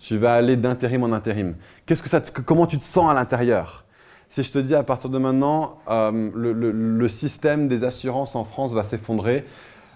[0.00, 1.54] Tu vas aller d'intérim en intérim.
[1.86, 3.84] Qu'est-ce que ça comment tu te sens à l'intérieur?
[4.30, 8.72] Si je te dis à partir de maintenant, euh, le, système des assurances en France
[8.72, 9.44] va s'effondrer,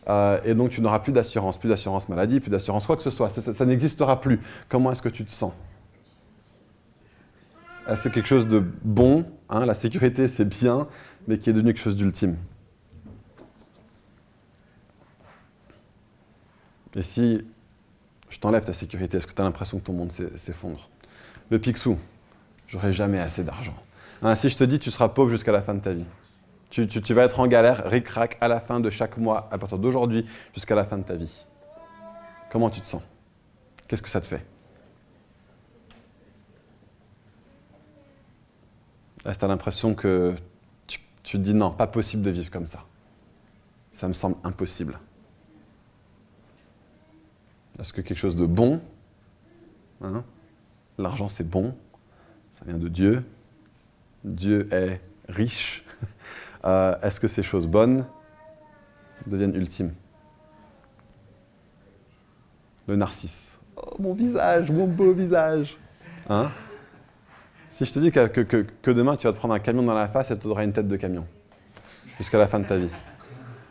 [0.09, 3.11] euh, et donc tu n'auras plus d'assurance, plus d'assurance maladie, plus d'assurance quoi que ce
[3.11, 4.39] soit, ça, n'existera plus.
[4.69, 5.53] Comment est-ce que tu te sens?
[7.97, 10.87] C'est quelque chose de bon, hein, la sécurité c'est bien,
[11.27, 12.37] mais qui est devenu quelque chose d'ultime.
[16.97, 17.45] Et si
[18.31, 20.89] je t'enlève ta sécurité, est-ce que tu as l'impression que ton monde s'e- s'effondre?
[21.51, 21.99] Le Picsou,
[22.67, 23.77] j'aurai jamais assez d'argent.
[24.23, 26.07] Hein, si je te dis tu seras pauvre jusqu'à la fin de ta vie,
[26.71, 30.27] tu, vas être en galère, ric-rac, à la fin de chaque mois, à partir d'aujourd'hui
[30.55, 31.47] jusqu'à la fin de ta vie.
[32.51, 33.03] Comment tu te sens?
[33.87, 34.45] Qu'est-ce que ça te fait?
[39.25, 40.35] Est-ce que tu as l'impression que
[40.87, 42.85] tu te dis non, pas possible de vivre comme ça
[43.93, 44.99] Ça me semble impossible.
[47.79, 48.81] Est-ce que quelque chose de bon
[50.03, 50.25] hein
[50.99, 51.75] L'argent c'est bon,
[52.53, 53.23] ça vient de Dieu.
[54.25, 55.85] Dieu est riche.
[56.65, 58.05] Euh, Est-ce que ces choses bonnes
[59.29, 59.93] deviennent ultimes?
[62.89, 63.61] Le narcisse.
[63.77, 65.77] Oh, mon visage, mon beau visage.
[66.29, 66.51] Hein?
[67.69, 70.09] Si je te dis que, que- demain tu vas te prendre un camion dans la
[70.09, 71.25] face et tu auras une tête de camion
[72.19, 72.89] jusqu'à la fin de ta vie,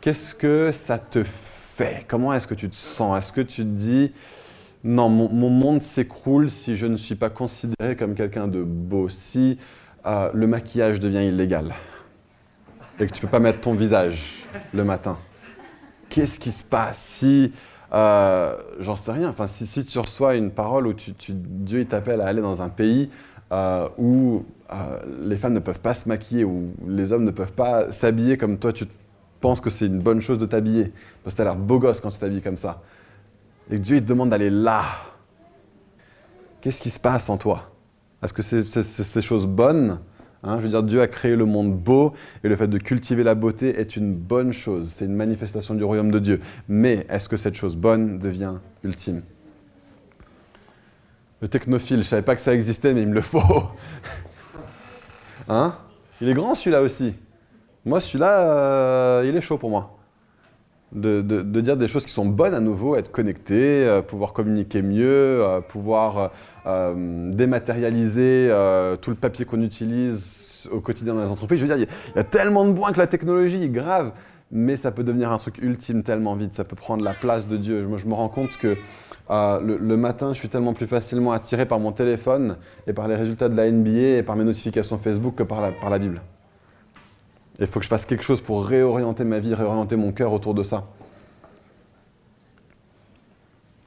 [0.00, 1.55] qu'est-ce que ça te fait
[2.08, 3.18] Comment est-ce que tu te sens?
[3.18, 4.12] Est-ce que tu te dis
[4.84, 9.08] non, mon, mon monde s'écroule si je ne suis pas considéré comme quelqu'un de beau,
[9.08, 9.58] si
[10.06, 11.74] euh, le maquillage devient illégal
[13.00, 15.18] et que tu ne peux pas mettre ton visage le matin?
[16.08, 17.52] Qu'est-ce qui se passe si,
[17.92, 22.20] euh, j'en sais rien, enfin, si, tu reçois une parole où tu, tu- Dieu t'appelle
[22.20, 23.10] à aller dans un pays
[23.52, 24.44] euh, où
[25.20, 28.58] les femmes ne peuvent pas se maquiller, où les hommes ne peuvent pas s'habiller comme
[28.58, 28.86] toi tu
[29.46, 30.90] penses que c'est une bonne chose de t'habiller,
[31.22, 32.82] parce que tu as l'air beau gosse quand tu t'habilles comme ça,
[33.70, 34.82] et que Dieu il te demande d'aller là,
[36.60, 37.70] qu'est-ce qui se passe en toi?
[38.24, 40.00] Est-ce que c'est ces choses bonnes?
[40.42, 43.22] Hein, je veux dire, Dieu a créé le monde beau et le fait de cultiver
[43.22, 44.92] la beauté est une bonne chose.
[44.96, 46.40] C'est une manifestation du royaume de Dieu.
[46.68, 49.22] Mais est-ce que cette chose bonne devient ultime?
[51.40, 53.38] Le technophile, je savais pas que ça existait, mais il me le faut.
[55.48, 55.76] Hein?
[56.20, 57.14] Il est grand celui-là aussi.
[57.86, 59.92] Moi, celui-là, euh, il est chaud pour moi.
[60.92, 61.20] De,
[61.60, 65.60] dire des choses qui sont bonnes à nouveau, être connecté, euh, pouvoir communiquer mieux, euh,
[65.60, 66.32] pouvoir
[66.64, 68.50] dématérialiser
[69.00, 71.60] tout le papier qu'on utilise au quotidien dans les entreprises.
[71.60, 74.10] Je veux dire, il y a- tellement de points que la technologie, grave,
[74.50, 77.56] mais ça peut devenir un truc ultime tellement vite, ça peut prendre la place de
[77.56, 77.86] Dieu.
[77.86, 78.76] Moi, je me rends compte que
[79.30, 82.56] le, matin, je suis tellement plus facilement attiré par mon téléphone
[82.88, 85.98] et par les résultats de la NBA et par mes notifications Facebook que par la
[86.00, 86.20] Bible.
[87.58, 90.54] Il faut que je fasse quelque chose pour réorienter ma vie, réorienter mon cœur autour
[90.54, 90.84] de ça.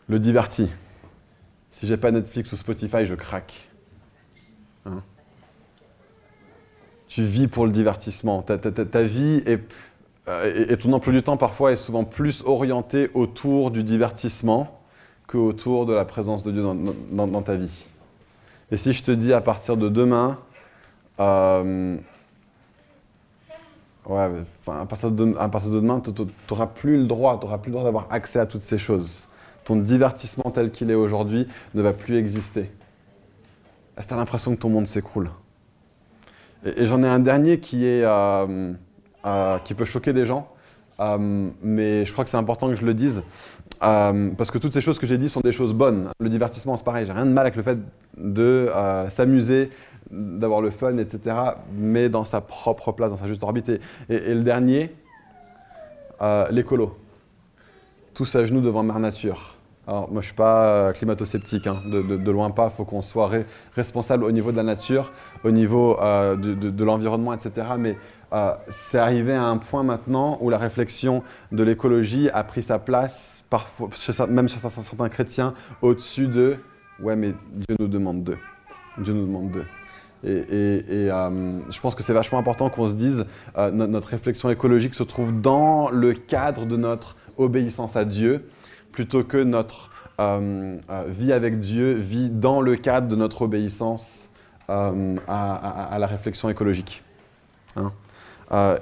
[0.08, 0.70] Le diverti.
[1.70, 3.70] Si j'ai pas Netflix ou Spotify, je craque.
[4.86, 5.04] Hein?
[7.08, 8.42] Tu vis pour le divertissement.
[8.42, 9.62] Ta, vie est,
[10.28, 14.82] euh, et, ton emploi du temps parfois est souvent plus orienté autour du divertissement
[15.28, 16.64] qu'autour de la présence de Dieu
[17.12, 17.86] dans ta vie.
[18.72, 20.40] Et si je te dis à partir de demain,
[21.20, 21.98] euh,
[24.10, 24.30] ouais,
[24.68, 26.12] à, partir de, demain, tu
[26.50, 29.28] n'auras plus le droit, plus le droit d'avoir accès à toutes ces choses.
[29.66, 32.72] Ton divertissement tel qu'il est aujourd'hui ne va plus exister.
[33.98, 35.30] Est-ce que tu as l'impression que ton monde s'écroule?
[36.66, 38.74] Et, j'en ai un dernier qui, est, euh,
[39.26, 40.52] euh, qui peut choquer des gens,
[41.00, 43.22] euh, mais je crois que c'est important que je le dise,
[43.80, 46.10] parce que toutes ces choses que j'ai dit sont des choses bonnes.
[46.20, 47.78] Le divertissement, c'est pareil, j'ai rien de mal avec le fait
[48.18, 48.70] de
[49.10, 49.70] s'amuser,
[50.12, 51.36] d'avoir le fun, etc.,
[51.74, 53.70] mais dans sa propre place, dans sa juste orbite.
[53.70, 54.94] Et, le dernier,
[56.22, 56.98] euh, l'écolo.
[58.14, 59.56] Tous à genoux devant Mère Nature.
[59.88, 62.70] Alors, moi, je ne suis pas euh, climato-sceptique, hein, de, loin pas.
[62.72, 63.32] Il faut qu'on soit
[63.76, 65.12] responsable au niveau de la nature,
[65.44, 67.68] au niveau euh, de, l'environnement, etc.
[67.78, 67.98] Mais
[68.70, 73.46] c'est arrivé à un point maintenant où la réflexion de l'écologie a pris sa place,
[73.50, 73.90] parfois,
[74.28, 76.58] même chez certains chrétiens, au-dessus de
[77.02, 78.38] Ouais, mais Dieu nous demande d'eux.
[78.98, 79.66] Dieu nous demande d'eux.
[80.24, 83.26] Et, euh, je pense que c'est vachement important qu'on se dise,
[83.58, 88.50] euh, no- notre réflexion écologique se trouve dans le cadre de notre obéissance à Dieu,
[88.92, 94.30] plutôt que notre euh, euh, vie avec Dieu vit dans le cadre de notre obéissance
[94.68, 97.02] à, la réflexion écologique.
[97.76, 97.92] Hein.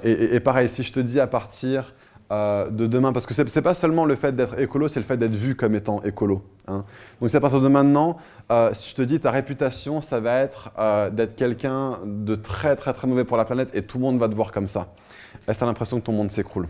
[0.04, 1.94] Et pareil, si je te dis à partir
[2.30, 5.06] euh, de demain, parce que c'est n'est pas seulement le fait d'être écolo, c'est le
[5.06, 6.42] fait d'être vu comme étant écolo.
[6.66, 6.84] hein.
[7.20, 8.18] Donc c'est à partir de maintenant,
[8.50, 12.76] euh, si je te dis ta réputation, ça va être euh, d'être quelqu'un de très
[12.76, 14.92] très très mauvais pour la planète et tout le monde va te voir comme ça.
[15.46, 16.68] Est-ce que tu as l'impression que ton monde s'écroule?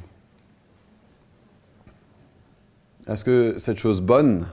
[3.09, 4.47] Est-ce que cette chose bonne,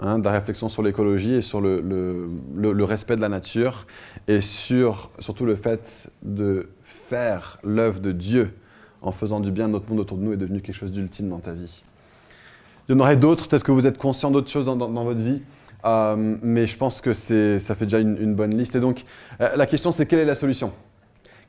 [0.00, 3.28] hein, de la réflexion sur l'écologie et sur le, le- le- le respect de la
[3.28, 3.86] nature,
[4.28, 8.54] et sur surtout le fait de faire l'œuvre de Dieu
[9.02, 11.38] en faisant du bien notre monde autour de nous est devenu quelque chose d'ultime dans
[11.38, 11.82] ta vie
[12.88, 15.42] Il y en aurait d'autres, peut-être que vous êtes conscient d'autres choses dans, votre vie,
[15.84, 18.76] euh, mais je pense que ça fait déjà une, une bonne liste.
[18.76, 19.04] Et donc,
[19.40, 20.72] euh, la question c'est quelle est la solution?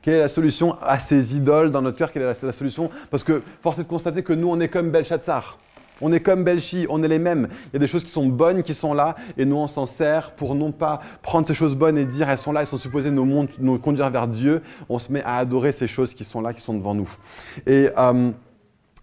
[0.00, 2.12] Quelle est la solution à ces idoles dans notre cœur?
[2.12, 2.90] Quelle est la, la solution?
[3.10, 5.58] Parce que force est de constater que nous, on est comme Belshazzar.
[6.02, 7.48] On est comme Belchi, on est les mêmes.
[7.68, 9.86] Il y a des choses qui sont bonnes qui sont là, et nous, on s'en
[9.86, 12.76] sert pour non pas prendre ces choses bonnes et dire elles sont là, elles sont
[12.76, 14.62] supposées nous, conduire vers Dieu.
[14.88, 17.08] On se met à adorer ces choses qui sont là, qui sont devant nous.
[17.66, 18.32] Et euh,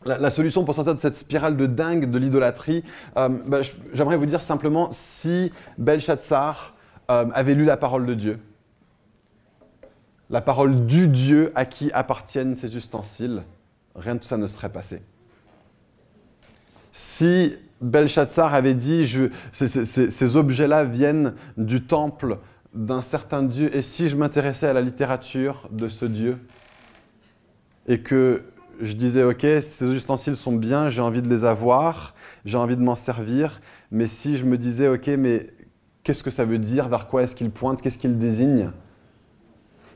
[0.06, 2.84] la, solution pour sortir de cette spirale de dingue de l'idolâtrie,
[3.18, 3.60] euh, bah,
[3.94, 6.76] j'aimerais vous dire simplement si Belshazzar
[7.10, 8.40] euh, avait lu la parole de Dieu,
[10.30, 13.44] la parole du Dieu à qui appartiennent ces ustensiles,
[13.96, 15.02] rien de tout ça ne serait passé.
[16.92, 19.08] Si Belshazzar avait dit
[19.54, 22.40] ces- ces objets-là viennent du temple
[22.74, 26.38] d'un certain Dieu, et si je m'intéressais à la littérature de ce Dieu,
[27.88, 28.44] et que
[28.82, 32.14] je disais ok, ces ustensiles sont bien, j'ai envie de les avoir,
[32.46, 35.48] j'ai envie de m'en servir, mais si je me disais ok, mais
[36.04, 38.72] qu'est-ce que ça veut dire, vers quoi est-ce qu'il pointe, qu'est-ce qu'il désigne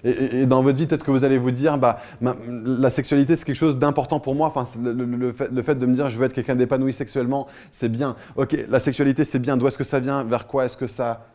[0.04, 3.56] et, dans votre vie, peut-être que vous allez vous dire, bah, la sexualité, c'est quelque
[3.56, 4.48] chose d'important pour moi.
[4.48, 8.16] Enfin, le, fait, de me dire, je veux être quelqu'un d'épanoui sexuellement, c'est bien.
[8.36, 9.58] Ok, la sexualité, c'est bien.
[9.58, 10.24] D'où est-ce que ça vient?
[10.24, 11.28] Vers quoi est-ce que ça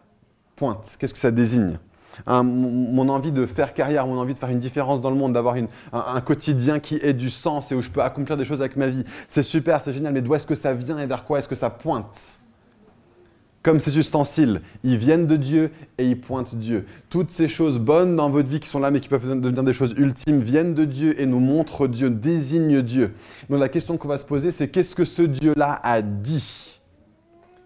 [0.57, 0.97] pointe?
[0.99, 1.79] Qu'est-ce que ça désigne?
[2.27, 5.33] Hein, mon, envie de faire carrière, mon envie de faire une différence dans le monde,
[5.33, 8.61] d'avoir un, un quotidien qui ait du sens et où je peux accomplir des choses
[8.61, 11.25] avec ma vie, c'est super, c'est génial, mais d'où est-ce que ça vient et vers
[11.25, 12.41] quoi est-ce que ça pointe?
[13.63, 16.87] Comme ces ustensiles, ils viennent de Dieu et ils pointent Dieu.
[17.11, 19.73] Toutes ces choses bonnes dans votre vie qui sont là mais qui peuvent devenir des
[19.73, 23.15] choses ultimes viennent de Dieu et nous montrent Dieu, désignent Dieu.
[23.51, 26.81] Donc la question qu'on va se poser, c'est qu'est-ce que ce Dieu-là a dit?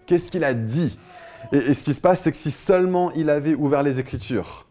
[0.06, 0.98] Qu'est-ce qu'il a dit?
[1.52, 4.66] Et, et ce qui se passe, c'est que si seulement il avait ouvert les Écritures,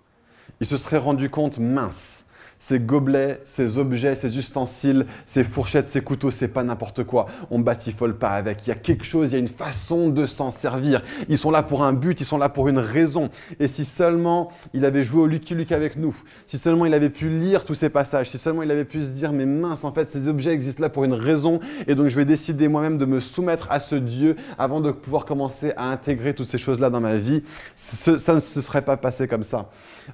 [0.59, 2.20] il se serait rendu compte, mince,
[2.61, 7.25] ces gobelets, ces objets, ces ustensiles, ces fourchettes, ces couteaux, c'est pas n'importe quoi.
[7.49, 8.67] On batifole pas avec.
[8.67, 11.01] Il y a quelque chose, il y a une façon de s'en servir.
[11.27, 13.31] Ils sont là pour un but, ils sont là pour une raison.
[13.59, 17.09] Et si seulement il avait joué au Lucky Luke avec nous, si seulement il avait
[17.09, 19.91] pu lire tous ces passages, si seulement il avait pu se dire, mais mince, en
[19.91, 23.05] fait, ces objets existent là pour une raison, et donc je vais décider moi-même de
[23.05, 27.01] me soumettre à ce Dieu avant de pouvoir commencer à intégrer toutes ces choses-là dans
[27.01, 27.41] ma vie,
[27.75, 29.69] ça ne se serait pas passé comme ça.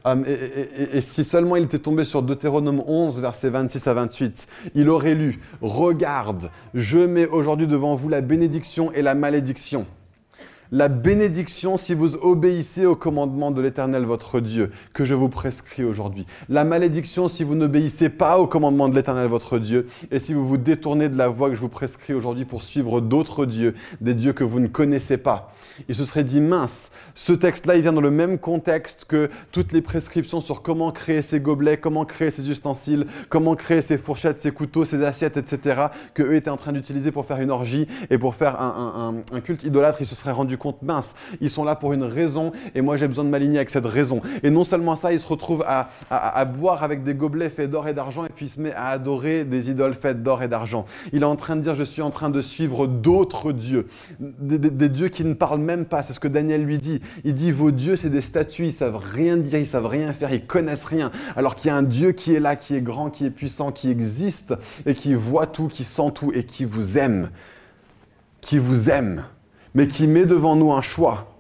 [0.06, 4.90] Um, et, si seulement il était tombé sur Deutéronome 11, versets 26 à 28, il
[4.90, 9.88] aurait lu Regarde, je mets aujourd'hui devant vous la bénédiction et la malédiction.
[10.74, 15.86] La bénédiction si vous obéissez au commandement de l'Éternel votre Dieu que je vous prescris
[15.86, 16.26] aujourd'hui.
[16.50, 20.46] La malédiction si vous n'obéissez pas au commandement de l'Éternel votre Dieu et si vous
[20.46, 24.14] vous détournez de la voie que je vous prescris aujourd'hui pour suivre d'autres dieux, des
[24.14, 25.54] dieux que vous ne connaissez pas.
[25.88, 29.74] Il se serait dit mince, ce texte-là, il vient dans le même contexte que toutes
[29.74, 34.40] les prescriptions sur comment créer ces gobelets, comment créer ces ustensiles, comment créer ces fourchettes,
[34.40, 37.88] ces couteaux, ces assiettes, etc., que eux étaient en train d'utiliser pour faire une orgie
[38.12, 39.98] et pour faire un, culte idolâtre.
[40.00, 43.08] Ils se seraient rendu compte, mince, ils sont là pour une raison et moi j'ai
[43.08, 44.22] besoin de m'aligner avec cette raison.
[44.44, 45.90] Et non seulement ça, ils se retrouvent à,
[46.46, 49.46] boire avec des gobelets faits d'or et d'argent et puis il se met à adorer
[49.46, 50.86] des idoles faites d'or et d'argent.
[51.14, 53.88] Il est en train de dire, je suis en train de suivre d'autres dieux,
[54.20, 56.04] des, des- des dieux qui ne parlent même pas.
[56.04, 57.02] C'est ce que Daniel lui dit.
[57.24, 60.34] Il dit, vos dieux, c'est des statues, ils savent rien dire, ils savent rien faire,
[60.34, 61.12] ils connaissent rien.
[61.36, 63.72] Alors qu'il y a un Dieu qui est là, qui est grand, qui est puissant,
[63.72, 64.54] qui existe
[64.86, 67.30] et qui voit tout, qui sent tout et qui vous aime.
[68.42, 69.26] Qui vous aime,
[69.78, 71.37] mais qui met devant nous un choix.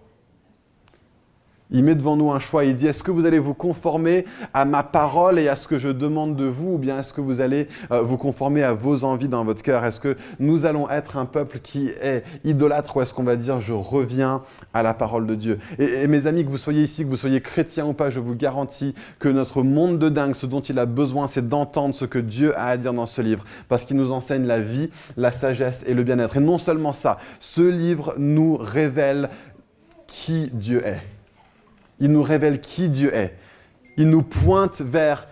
[1.69, 2.63] Il met devant nous un choix.
[2.63, 5.77] Il dit, est-ce que vous allez vous conformer à ma parole et à ce que
[5.77, 9.03] je demande de vous, ou bien est-ce que vous allez euh, vous conformer à vos
[9.03, 9.83] envies dans votre cœur?
[9.83, 13.59] Est-ce que nous allons être un peuple qui est idolâtre, ou est-ce qu'on va dire,
[13.59, 15.57] je reviens à la parole de Dieu?
[15.77, 18.19] Et, et mes amis, que vous soyez ici, que vous soyez chrétiens ou pas, je
[18.19, 22.05] vous garantis que notre monde de dingue, ce dont il a besoin, c'est d'entendre ce
[22.05, 25.33] que Dieu a à dire dans ce livre, parce qu'il nous enseigne la vie, la
[25.33, 26.37] sagesse et le bien-être.
[26.37, 29.29] Et non seulement ça, ce livre nous révèle
[30.07, 31.16] qui Dieu est.
[31.99, 33.35] Il nous révèle qui Dieu est.
[33.97, 35.27] Il nous pointe vers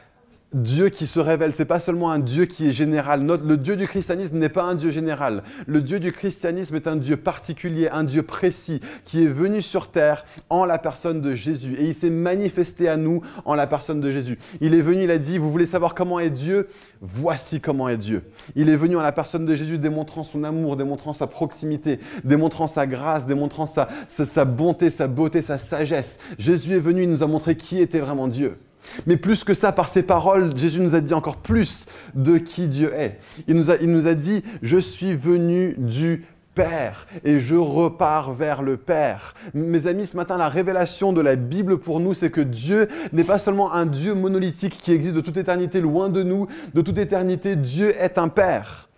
[0.55, 1.53] Dieu qui se révèle.
[1.53, 3.25] C'est pas seulement un Dieu qui est général.
[3.25, 5.43] Le Dieu du christianisme n'est pas un Dieu général.
[5.67, 9.91] Le Dieu du christianisme est un Dieu particulier, un Dieu précis, qui est venu sur
[9.91, 11.75] terre en la personne de Jésus.
[11.77, 14.39] Et il s'est manifesté à nous en la personne de Jésus.
[14.61, 16.69] Il est venu, il a dit, vous voulez savoir comment est Dieu?
[17.01, 18.23] Voici comment est Dieu.
[18.55, 22.67] Il est venu en la personne de Jésus, démontrant son amour, démontrant sa proximité, démontrant
[22.67, 26.17] sa grâce, démontrant sa, sa bonté, sa beauté, sa sagesse.
[26.37, 28.57] Jésus est venu, il nous a montré qui était vraiment Dieu.
[29.07, 32.67] Mais plus que ça, par ses paroles, Jésus nous a dit encore plus de qui
[32.67, 33.19] Dieu est.
[33.47, 36.25] Il nous a, il nous a dit, je suis venu du
[36.55, 39.35] Père et je repars vers le Père.
[39.53, 43.25] Mes amis, ce matin, la révélation de la Bible pour nous, c'est que Dieu n'est
[43.25, 46.97] pas seulement un Dieu monolithique qui existe de toute éternité loin de nous, de toute
[46.97, 48.89] éternité, Dieu est un Père.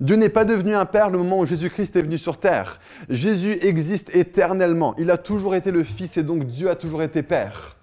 [0.00, 2.80] Dieu n'est pas devenu un Père le moment où Jésus-Christ est venu sur terre.
[3.08, 4.94] Jésus existe éternellement.
[4.98, 7.76] Il a toujours été le Fils et donc Dieu a toujours été Père.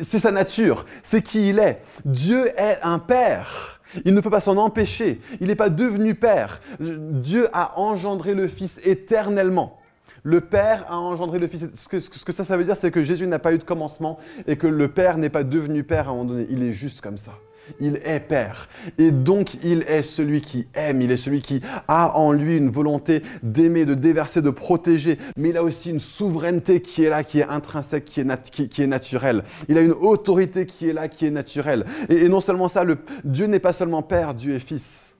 [0.00, 1.82] C'est sa nature, c'est qui il est.
[2.04, 3.80] Dieu est un Père.
[4.04, 5.20] Il ne peut pas s'en empêcher.
[5.40, 6.60] Il n'est pas devenu Père.
[6.80, 9.80] Dieu a engendré le Fils éternellement.
[10.22, 11.66] Le Père a engendré le Fils.
[11.74, 14.56] Ce que, ça, ça veut dire, c'est que Jésus n'a pas eu de commencement et
[14.56, 16.46] que le Père n'est pas devenu Père à un moment donné.
[16.48, 17.32] Il est juste comme ça.
[17.80, 18.68] Il est Père.
[18.98, 22.70] Et donc, il est celui qui aime, il est celui qui a en lui une
[22.70, 25.18] volonté d'aimer, de déverser, de protéger.
[25.36, 29.44] Mais il a aussi une souveraineté qui est là, qui est intrinsèque, qui est, naturelle.
[29.68, 31.86] Il a une autorité qui est là, qui est naturelle.
[32.08, 35.14] Et, et non seulement ça, le- Dieu n'est pas seulement Père, Dieu est Fils.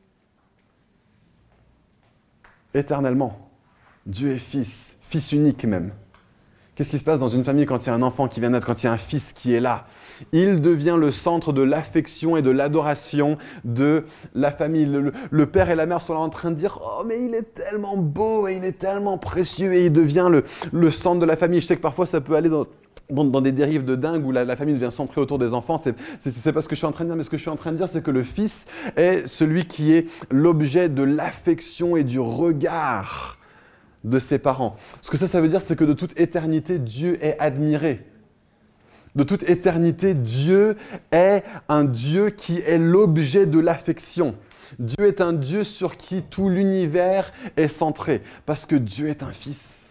[2.75, 3.51] Éternellement.
[4.07, 5.93] Dieu est Fils, Fils unique même.
[6.75, 8.49] Qu'est-ce qui se passe dans une famille quand il y a un enfant qui vient
[8.49, 9.85] naître, quand il y a un fils qui est là?
[10.33, 14.05] Il devient le centre de l'affection et de l'adoration de
[14.35, 14.87] la famille.
[15.31, 17.53] Le, père et la mère sont là en train de dire Oh, mais il est
[17.53, 20.31] tellement beau et il est tellement précieux et il devient
[20.73, 21.61] le, centre de la famille.
[21.61, 24.57] Je sais que parfois ça peut aller dans, des dérives de dingue où la, la
[24.57, 25.77] famille devient centrée autour des enfants.
[25.77, 27.51] C'est pas ce que je suis en train de dire, mais ce que je suis
[27.51, 28.67] en train de dire, c'est que le fils
[28.97, 33.37] est celui qui est l'objet de l'affection et du regard
[34.05, 34.77] de ses parents.
[35.01, 38.05] Ce que ça, ça veut dire, c'est que de toute éternité, Dieu est admiré.
[39.15, 40.77] De toute éternité, Dieu
[41.11, 44.35] est un Dieu qui est l'objet de l'affection.
[44.79, 49.33] Dieu est un Dieu sur qui tout l'univers est centré, parce que Dieu est un
[49.33, 49.82] fils.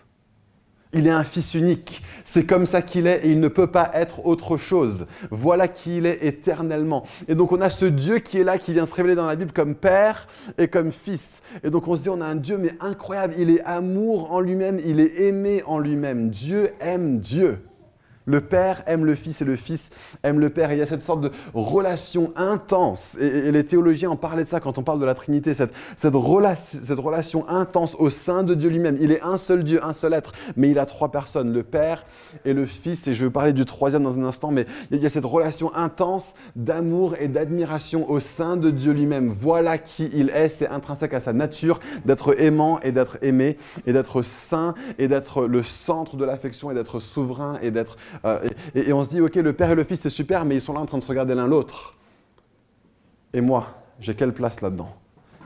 [0.93, 2.03] Il est un fils unique.
[2.25, 5.07] C'est comme ça qu'il est et il ne peut pas être autre chose.
[5.29, 7.03] Voilà qui il est éternellement.
[7.27, 9.35] Et donc on a ce Dieu qui est là, qui vient se révéler dans la
[9.35, 10.27] Bible comme Père
[10.57, 11.43] et comme Fils.
[11.63, 13.35] Et donc on se dit, on a un Dieu mais incroyable.
[13.37, 16.29] Il est amour en lui-même, il est aimé en lui-même.
[16.29, 17.59] Dieu aime Dieu.
[18.25, 19.91] Le Père aime le Fils et le Fils
[20.23, 20.71] aime le Père.
[20.71, 23.17] Et il y a cette sorte de relation intense.
[23.19, 26.13] Et, les théologiens en parlaient de ça quand on parle de la Trinité, cette, cette,
[26.13, 28.97] cette relation intense au sein de Dieu lui-même.
[28.99, 32.05] Il est un seul Dieu, un seul être, mais il a trois personnes, le Père
[32.45, 33.07] et le Fils.
[33.07, 35.73] Et je vais parler du troisième dans un instant, mais il y a cette relation
[35.75, 39.29] intense d'amour et d'admiration au sein de Dieu lui-même.
[39.29, 43.93] Voilà qui il est, c'est intrinsèque à sa nature d'être aimant et d'être aimé, et
[43.93, 47.97] d'être saint, et d'être le centre de l'affection, et d'être souverain, et d'être...
[48.25, 48.39] euh,
[48.75, 50.73] et, on se dit, ok, le Père et le Fils, c'est super, mais ils sont
[50.73, 51.95] là en train de se regarder l'un l'autre.
[53.33, 53.67] Et moi,
[53.99, 54.93] j'ai quelle place là-dedans?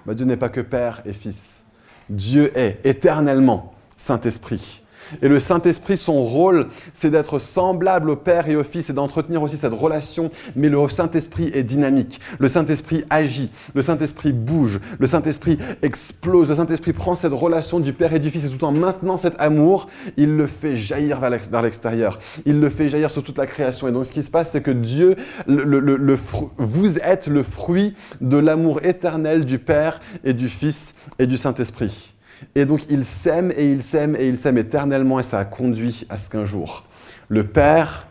[0.05, 1.65] Bah, Dieu n'est pas que Père et Fils.
[2.09, 4.84] Dieu est éternellement Saint-Esprit.
[5.21, 9.41] Et le Saint-Esprit, son rôle, c'est d'être semblable au Père et au Fils et d'entretenir
[9.43, 10.29] aussi cette relation.
[10.55, 12.19] Mais le Saint-Esprit est dynamique.
[12.39, 13.49] Le Saint-Esprit agit.
[13.73, 14.79] Le Saint-Esprit bouge.
[14.99, 16.49] Le Saint-Esprit explose.
[16.49, 19.39] Le Saint-Esprit prend cette relation du Père et du Fils et tout en maintenant cet
[19.39, 22.19] amour, il le fait jaillir vers l'ex- vers l'extérieur.
[22.45, 23.87] Il le fait jaillir sur toute la création.
[23.87, 25.15] Et donc ce qui se passe, c'est que Dieu,
[25.47, 32.14] vous êtes le fruit de l'amour éternel du Père et du Fils et du Saint-Esprit.
[32.55, 36.05] Et donc il s'aime et il s'aime et il s'aime éternellement et ça a conduit
[36.09, 36.85] à ce qu'un jour,
[37.29, 38.07] le Père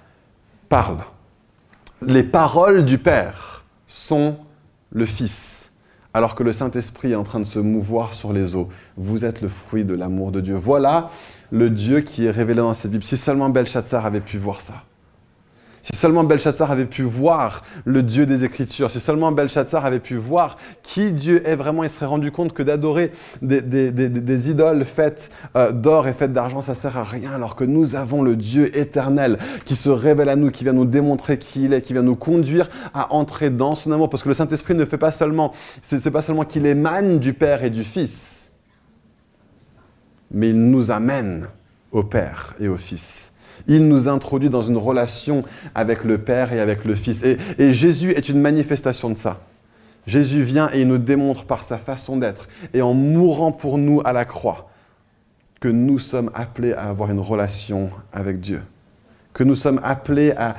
[0.69, 0.99] parle.
[2.03, 4.37] Les paroles du Père sont
[4.91, 5.73] le Fils,
[6.13, 8.69] alors que le Saint-Esprit est en train de se mouvoir sur les eaux.
[8.97, 10.55] Vous êtes le fruit de l'amour de Dieu.
[10.55, 11.11] Voilà
[11.51, 13.05] le Dieu qui est révélé dans cette Bible.
[13.05, 14.83] Si seulement Belshazzar avait pu voir ça.
[15.85, 20.17] Si seulement Belshazzar avait pu voir le Dieu des Écritures, si seulement Belshazzar avait pu
[20.17, 23.13] voir qui Dieu est vraiment, il serait rendu compte que d'adorer
[23.43, 27.97] des, idoles faites euh, d'or et faites d'argent, ça sert à rien, alors que nous
[27.97, 31.75] avons le Dieu éternel qui se révèle à nous, qui vient nous démontrer qui il
[31.75, 34.09] est, qui vient nous conduire à entrer dans son amour.
[34.09, 37.63] Parce que le Saint-Esprit ne fait pas seulement, c'est pas seulement qu'il émane du Père
[37.63, 38.55] et du Fils,
[40.31, 41.47] mais il nous amène
[41.93, 43.34] au Père et au Fils.
[43.67, 45.43] Il nous introduit dans une relation
[45.75, 47.23] avec le Père et avec le Fils.
[47.25, 49.41] Et, Jésus est une manifestation de ça.
[50.07, 54.03] Jésus vient et il nous démontre par sa façon d'être et en mourant pour nous
[54.05, 54.69] à la croix
[55.61, 58.61] que nous sommes appelés à avoir une relation avec Dieu.
[59.33, 60.55] Que nous sommes appelés à-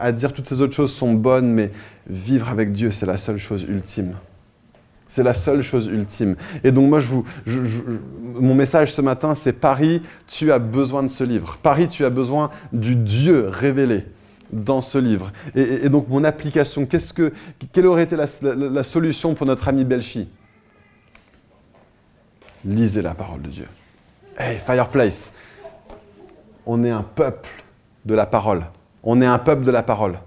[0.00, 1.72] à dire toutes ces autres choses sont bonnes, mais
[2.08, 4.14] vivre avec Dieu, c'est la seule chose ultime.
[5.08, 6.36] C'est la seule chose ultime.
[6.62, 7.24] Et donc moi, je vous,
[8.38, 11.58] mon message ce matin, c'est Paris, tu as besoin de ce livre.
[11.62, 14.04] Paris, tu as besoin du Dieu révélé
[14.52, 15.32] dans ce livre.
[15.54, 17.32] Et, donc mon application, qu'est-ce que,
[17.72, 20.28] quelle aurait été la, la- la solution pour notre ami Belchi?
[22.64, 23.66] Lisez la parole de Dieu.
[24.36, 25.32] Hey, Fireplace,
[26.66, 27.48] on est un peuple
[28.04, 28.64] de la parole.
[29.02, 30.18] On est un peuple de la parole.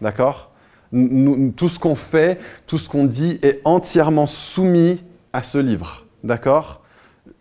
[0.00, 0.51] D'accord?
[0.92, 6.06] Tout ce qu'on fait, tout ce qu'on dit est entièrement soumis à ce livre.
[6.22, 6.82] D'accord?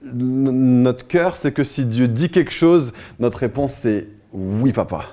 [0.03, 5.05] Notre cœur, c'est que si Dieu dit quelque chose, notre réponse c'est oui papa.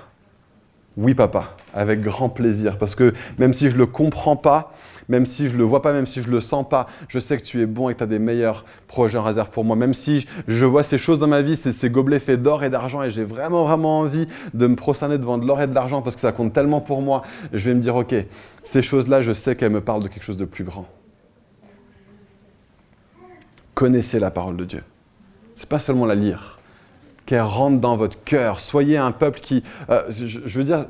[0.97, 2.77] Oui papa, avec grand plaisir.
[2.77, 4.73] Parce que même si je ne le comprends pas,
[5.09, 7.19] même si je ne le vois pas, même si je ne le sens pas, je
[7.19, 9.65] sais que tu es bon et que tu as des meilleurs projets en réserve pour
[9.65, 9.75] moi.
[9.75, 12.69] Même si je vois ces choses dans ma vie, ces, ces gobelets faits d'or et
[12.69, 16.03] d'argent, et j'ai vraiment, vraiment envie de me prosterner devant de l'or et de l'argent
[16.03, 18.13] parce que ça compte tellement pour moi, je vais me dire, ok,
[18.63, 20.87] ces choses-là, je sais qu'elles me parlent de quelque chose de plus grand.
[23.73, 24.83] Connaissez la parole de Dieu.
[25.55, 26.59] C'est pas seulement la lire,
[27.25, 28.59] qu'elle rentre dans votre cœur.
[28.59, 30.85] Soyez un peuple qui, euh, je, je veux dire,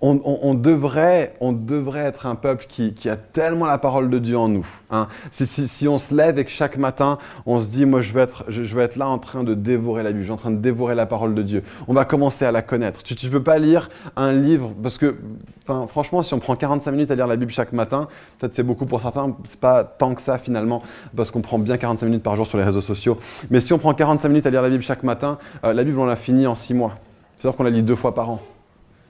[0.00, 4.48] on, devrait, on devrait être un peuple qui, a tellement la parole de Dieu en
[4.48, 4.66] nous.
[4.90, 5.08] hein.
[5.32, 8.96] Si, on se lève et que chaque matin, on se dit, moi je vais, être,
[8.96, 11.34] là en train de dévorer la Bible, je suis en train de dévorer la parole
[11.34, 11.64] de Dieu.
[11.88, 13.02] On va commencer à la connaître.
[13.02, 15.16] Tu ne peux pas lire un livre, parce que
[15.88, 18.06] franchement, si on prend 45 minutes à lire la Bible chaque matin,
[18.38, 20.82] peut-être c'est beaucoup pour certains, c'est pas tant que ça finalement,
[21.16, 23.18] parce qu'on prend bien 45 minutes par jour sur les réseaux sociaux.
[23.50, 25.98] Mais si on prend 45 minutes à lire la Bible chaque matin, euh, la Bible
[25.98, 26.94] on l'a finie en 6 mois.
[27.36, 28.40] C'est-à-dire qu'on la lit deux fois par an.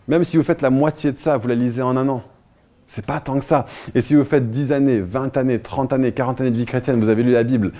[0.08, 2.22] Même si vous faites la moitié de ça, vous la lisez en un an.
[2.90, 3.66] C'est pas tant que ça.
[3.94, 6.98] Et si vous faites 10 années, 20 années, 30 années, 40 années de vie chrétienne,
[6.98, 7.72] vous avez lu la Bible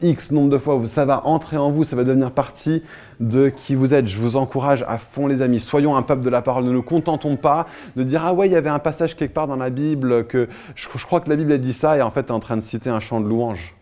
[0.00, 2.82] X nombre de fois, ça va entrer en vous, ça va devenir partie
[3.20, 4.08] de qui vous êtes.
[4.08, 6.64] Je vous encourage à fond les amis, soyons un peuple de la parole.
[6.64, 9.48] Ne nous contentons pas de dire ah ouais, il y avait un passage quelque part
[9.48, 12.22] dans la Bible que je, crois que la Bible a dit ça et en fait
[12.22, 13.74] tu es en train de citer un chant de louange.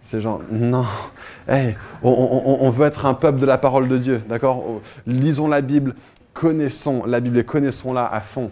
[0.00, 0.86] C'est genre, non,
[1.46, 4.64] Hey, on- on veut être un peuple de la parole de Dieu, d'accord?
[5.06, 5.94] Lisons la Bible,
[6.36, 8.50] connaissons la Bible et connaissons-la à fond.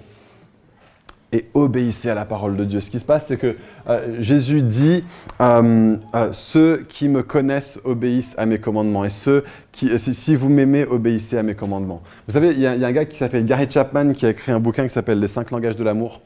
[1.32, 2.80] Et obéissez à la parole de Dieu.
[2.80, 3.56] Ce qui se passe, c'est que
[3.88, 5.04] euh, Jésus dit
[5.40, 9.04] euh, euh, Ceux qui me connaissent obéissent à mes commandements.
[9.04, 12.02] Et ceux qui, si, vous m'aimez, obéissez à mes commandements.
[12.26, 14.60] Vous savez, il y, a un gars qui s'appelle Gary Chapman qui a écrit un
[14.60, 16.22] bouquin qui s'appelle Les cinq langages de l'amour.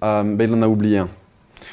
[0.00, 1.08] Ben, il en a oublié un.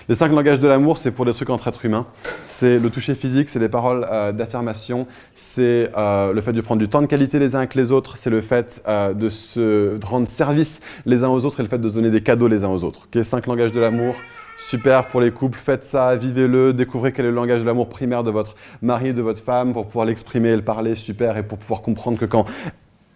[0.09, 2.05] Les cinq langages de l'amour, c'est pour des trucs entre êtres humains.
[2.41, 6.79] C'est le toucher physique, c'est les paroles euh, d'affirmation, c'est euh, le fait de prendre
[6.81, 9.97] du temps de qualité les uns avec les autres, c'est le fait euh, de se
[10.05, 12.69] rendre service les uns aux autres et le fait de donner des cadeaux les uns
[12.69, 13.07] aux autres.
[13.13, 14.15] Ok, cinq langages de l'amour,
[14.57, 18.23] super pour les couples, faites ça, vivez-le, découvrez quel est le langage de l'amour primaire
[18.23, 21.57] de votre mari de votre femme pour pouvoir l'exprimer et le parler, super, et pour
[21.57, 22.45] pouvoir comprendre que quand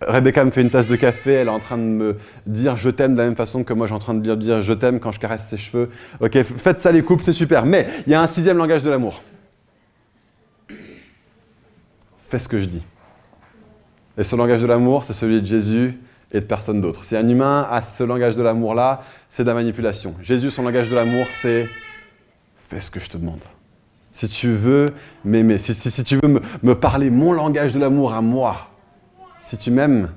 [0.02, 2.90] Rebecca me fait une tasse de café, elle est en train de me dire je
[2.90, 5.12] t'aime de la même façon que moi j'ai en train de dire, je t'aime quand
[5.12, 5.90] je caresse ses cheveux.
[6.20, 7.66] Ok, faites ça les couples, c'est super.
[7.66, 9.24] Mais il y a un sixième langage de l'amour.
[12.28, 12.84] Fais ce que je dis.
[14.18, 15.98] Et ce langage de l'amour, c'est celui de Jésus
[16.32, 17.06] et de personne d'autre.
[17.06, 20.16] Si un humain a ce langage de l'amour-là, c'est de la manipulation.
[20.22, 21.68] Jésus, son langage de l'amour, c'est
[22.70, 23.40] fais ce que je te demande.
[24.12, 24.88] Si tu veux
[25.24, 28.72] m'aimer, si, tu veux me parler mon langage de l'amour à moi,
[29.48, 30.10] si tu m'aimes,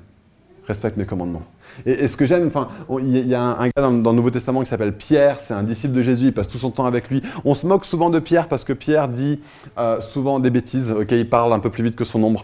[0.67, 1.43] respecte mes commandements.
[1.85, 2.67] Et, ce que j'aime, enfin,
[2.99, 5.93] il y, a- un, gars dans, le Nouveau Testament qui s'appelle Pierre, c'est un disciple
[5.93, 7.21] de Jésus, il passe tout son temps avec lui.
[7.45, 9.39] On se moque souvent de Pierre parce que Pierre dit
[9.77, 12.43] euh, souvent des bêtises, ok, il parle un peu plus vite que son ombre.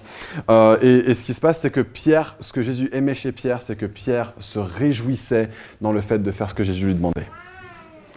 [0.50, 0.78] Euh,
[1.10, 3.76] et, ce qui se passe, c'est que Pierre, ce que Jésus aimait chez Pierre, c'est
[3.76, 5.50] que Pierre se réjouissait
[5.82, 7.28] dans le fait de faire ce que Jésus lui demandait.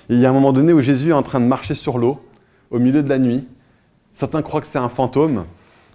[0.09, 2.21] Il y a un moment donné où Jésus est en train de marcher sur l'eau,
[2.71, 3.49] au milieu de la nuit.
[4.14, 5.45] Certains croient que c'est un fantôme.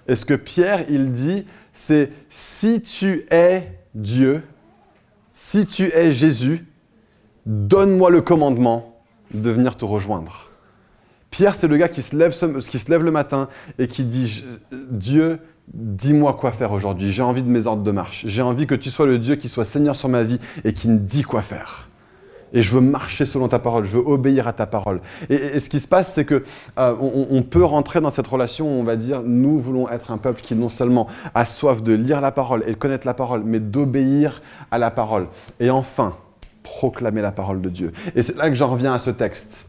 [0.08, 4.44] Et ce que Pierre, il dit, c'est si tu es Dieu,
[5.34, 6.66] si tu es Jésus,
[7.46, 9.00] donne-moi le commandement
[9.34, 10.50] de venir te rejoindre.
[11.32, 15.40] Pierre, c'est le gars qui se, lève le matin et qui dit Dieu,
[15.74, 17.12] dis-moi quoi faire aujourd'hui.
[17.12, 18.24] J'ai envie de mes ordres de marche.
[18.26, 20.88] J'ai envie que tu sois le Dieu qui soit Seigneur sur ma vie et qui
[20.88, 21.90] me dit quoi faire.
[22.54, 25.02] Et je veux marcher selon ta parole, je veux obéir à ta parole.
[25.30, 26.44] Et, ce qui se passe, c'est que
[26.78, 30.12] euh, on, on peut rentrer dans cette relation où on va dire nous voulons être
[30.12, 33.14] un peuple qui non seulement a soif de lire la parole et de connaître la
[33.14, 34.42] parole, mais d'obéir
[34.72, 35.28] à la parole.
[35.60, 36.16] Et enfin,
[36.64, 37.94] proclamer la parole de Dieu.
[38.16, 39.68] Et c'est là que j'en reviens à ce texte.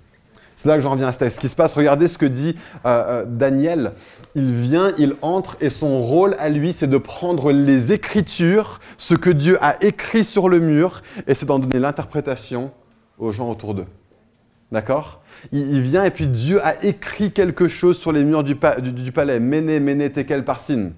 [0.57, 1.39] C'est là que j'en reviens à ce texte.
[1.39, 3.93] Qui se passe, regardez ce que dit euh, euh, Daniel.
[4.35, 9.15] Il vient, il entre, et son rôle à lui, c'est de prendre les Écritures, ce
[9.15, 12.71] que Dieu a écrit sur le mur, et c'est d'en donner l'interprétation
[13.19, 13.87] aux gens autour d'eux.
[14.73, 15.23] D'accord?
[15.53, 18.93] Il, vient, et puis Dieu a écrit quelque chose sur les murs du, pa- du-
[18.93, 19.39] du palais.
[19.39, 20.91] Méné, Méné, Tekel, Parsin.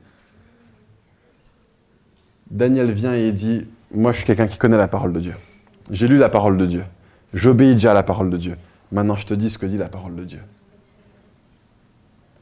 [2.51, 5.35] Daniel vient et dit Moi, je suis quelqu'un qui connaît la parole de Dieu.
[5.91, 6.85] J'ai lu la parole de Dieu.
[7.35, 8.57] J'obéis déjà à la parole de Dieu.
[8.93, 10.41] Maintenant, je te dis ce que dit la parole de Dieu.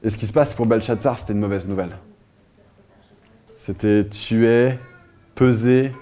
[0.02, 1.96] Et ce qui se passe pour Belshazzar, c'était une mauvaise nouvelle.
[3.56, 4.78] C'était tu es
[5.34, 5.92] pesé,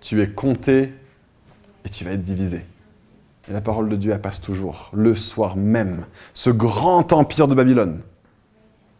[0.00, 0.92] tu es compté
[1.84, 2.64] et tu vas être divisé.
[3.48, 6.04] Et la parole de Dieu, elle passe toujours, le soir même.
[6.34, 8.00] Ce grand empire de Babylone.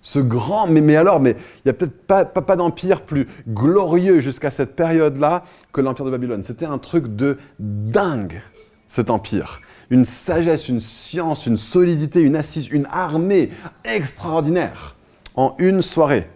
[0.01, 4.21] Ce grand, mais, alors, mais il n'y a peut-être pas, pas, pas d'empire plus glorieux
[4.21, 6.45] jusqu'à cette période-là que l'empire de Babylone.
[6.45, 8.43] C'était un truc de dingue,
[8.87, 9.61] cet empire.
[9.95, 13.53] Une sagesse, une science, une solidité, une assise, une armée
[13.84, 14.97] extraordinaire.
[15.36, 16.28] En une soirée,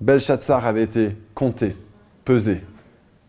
[0.00, 1.76] Belshazzar avait été compté,
[2.24, 2.60] pesé,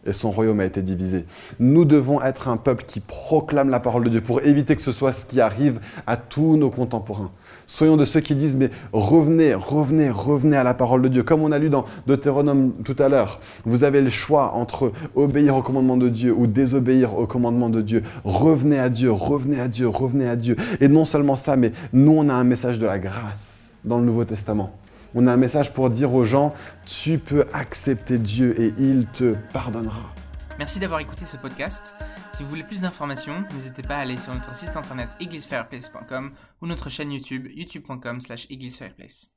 [0.07, 1.25] et son royaume a été divisé.
[1.59, 4.91] Nous devons être un peuple qui proclame la parole de Dieu pour éviter que ce
[4.91, 7.29] soit ce qui arrive à tous nos contemporains.
[7.69, 11.21] Soyons de ceux qui disent, mais revenez, revenez, revenez à la parole de Dieu.
[11.21, 15.55] Comme on a lu dans Deutéronome tout à l'heure, vous avez le choix entre obéir
[15.55, 18.01] au commandement de Dieu ou désobéir au commandement de Dieu.
[18.23, 20.55] Revenez à Dieu, revenez à Dieu, revenez à Dieu.
[20.81, 24.05] Et non seulement ça, mais nous, on a un message de la grâce dans le
[24.05, 24.71] Nouveau Testament.
[25.13, 26.55] On a un message pour dire aux gens,
[26.87, 30.11] tu peux accepter Dieu et il te pardonnera.
[30.59, 31.95] Merci d'avoir écouté ce podcast.
[32.33, 36.67] Si vous voulez plus d'informations, n'hésitez pas à aller sur notre site internet églisefireplace.com ou
[36.67, 39.29] notre chaîne YouTube youtube.com slash églisefireplace.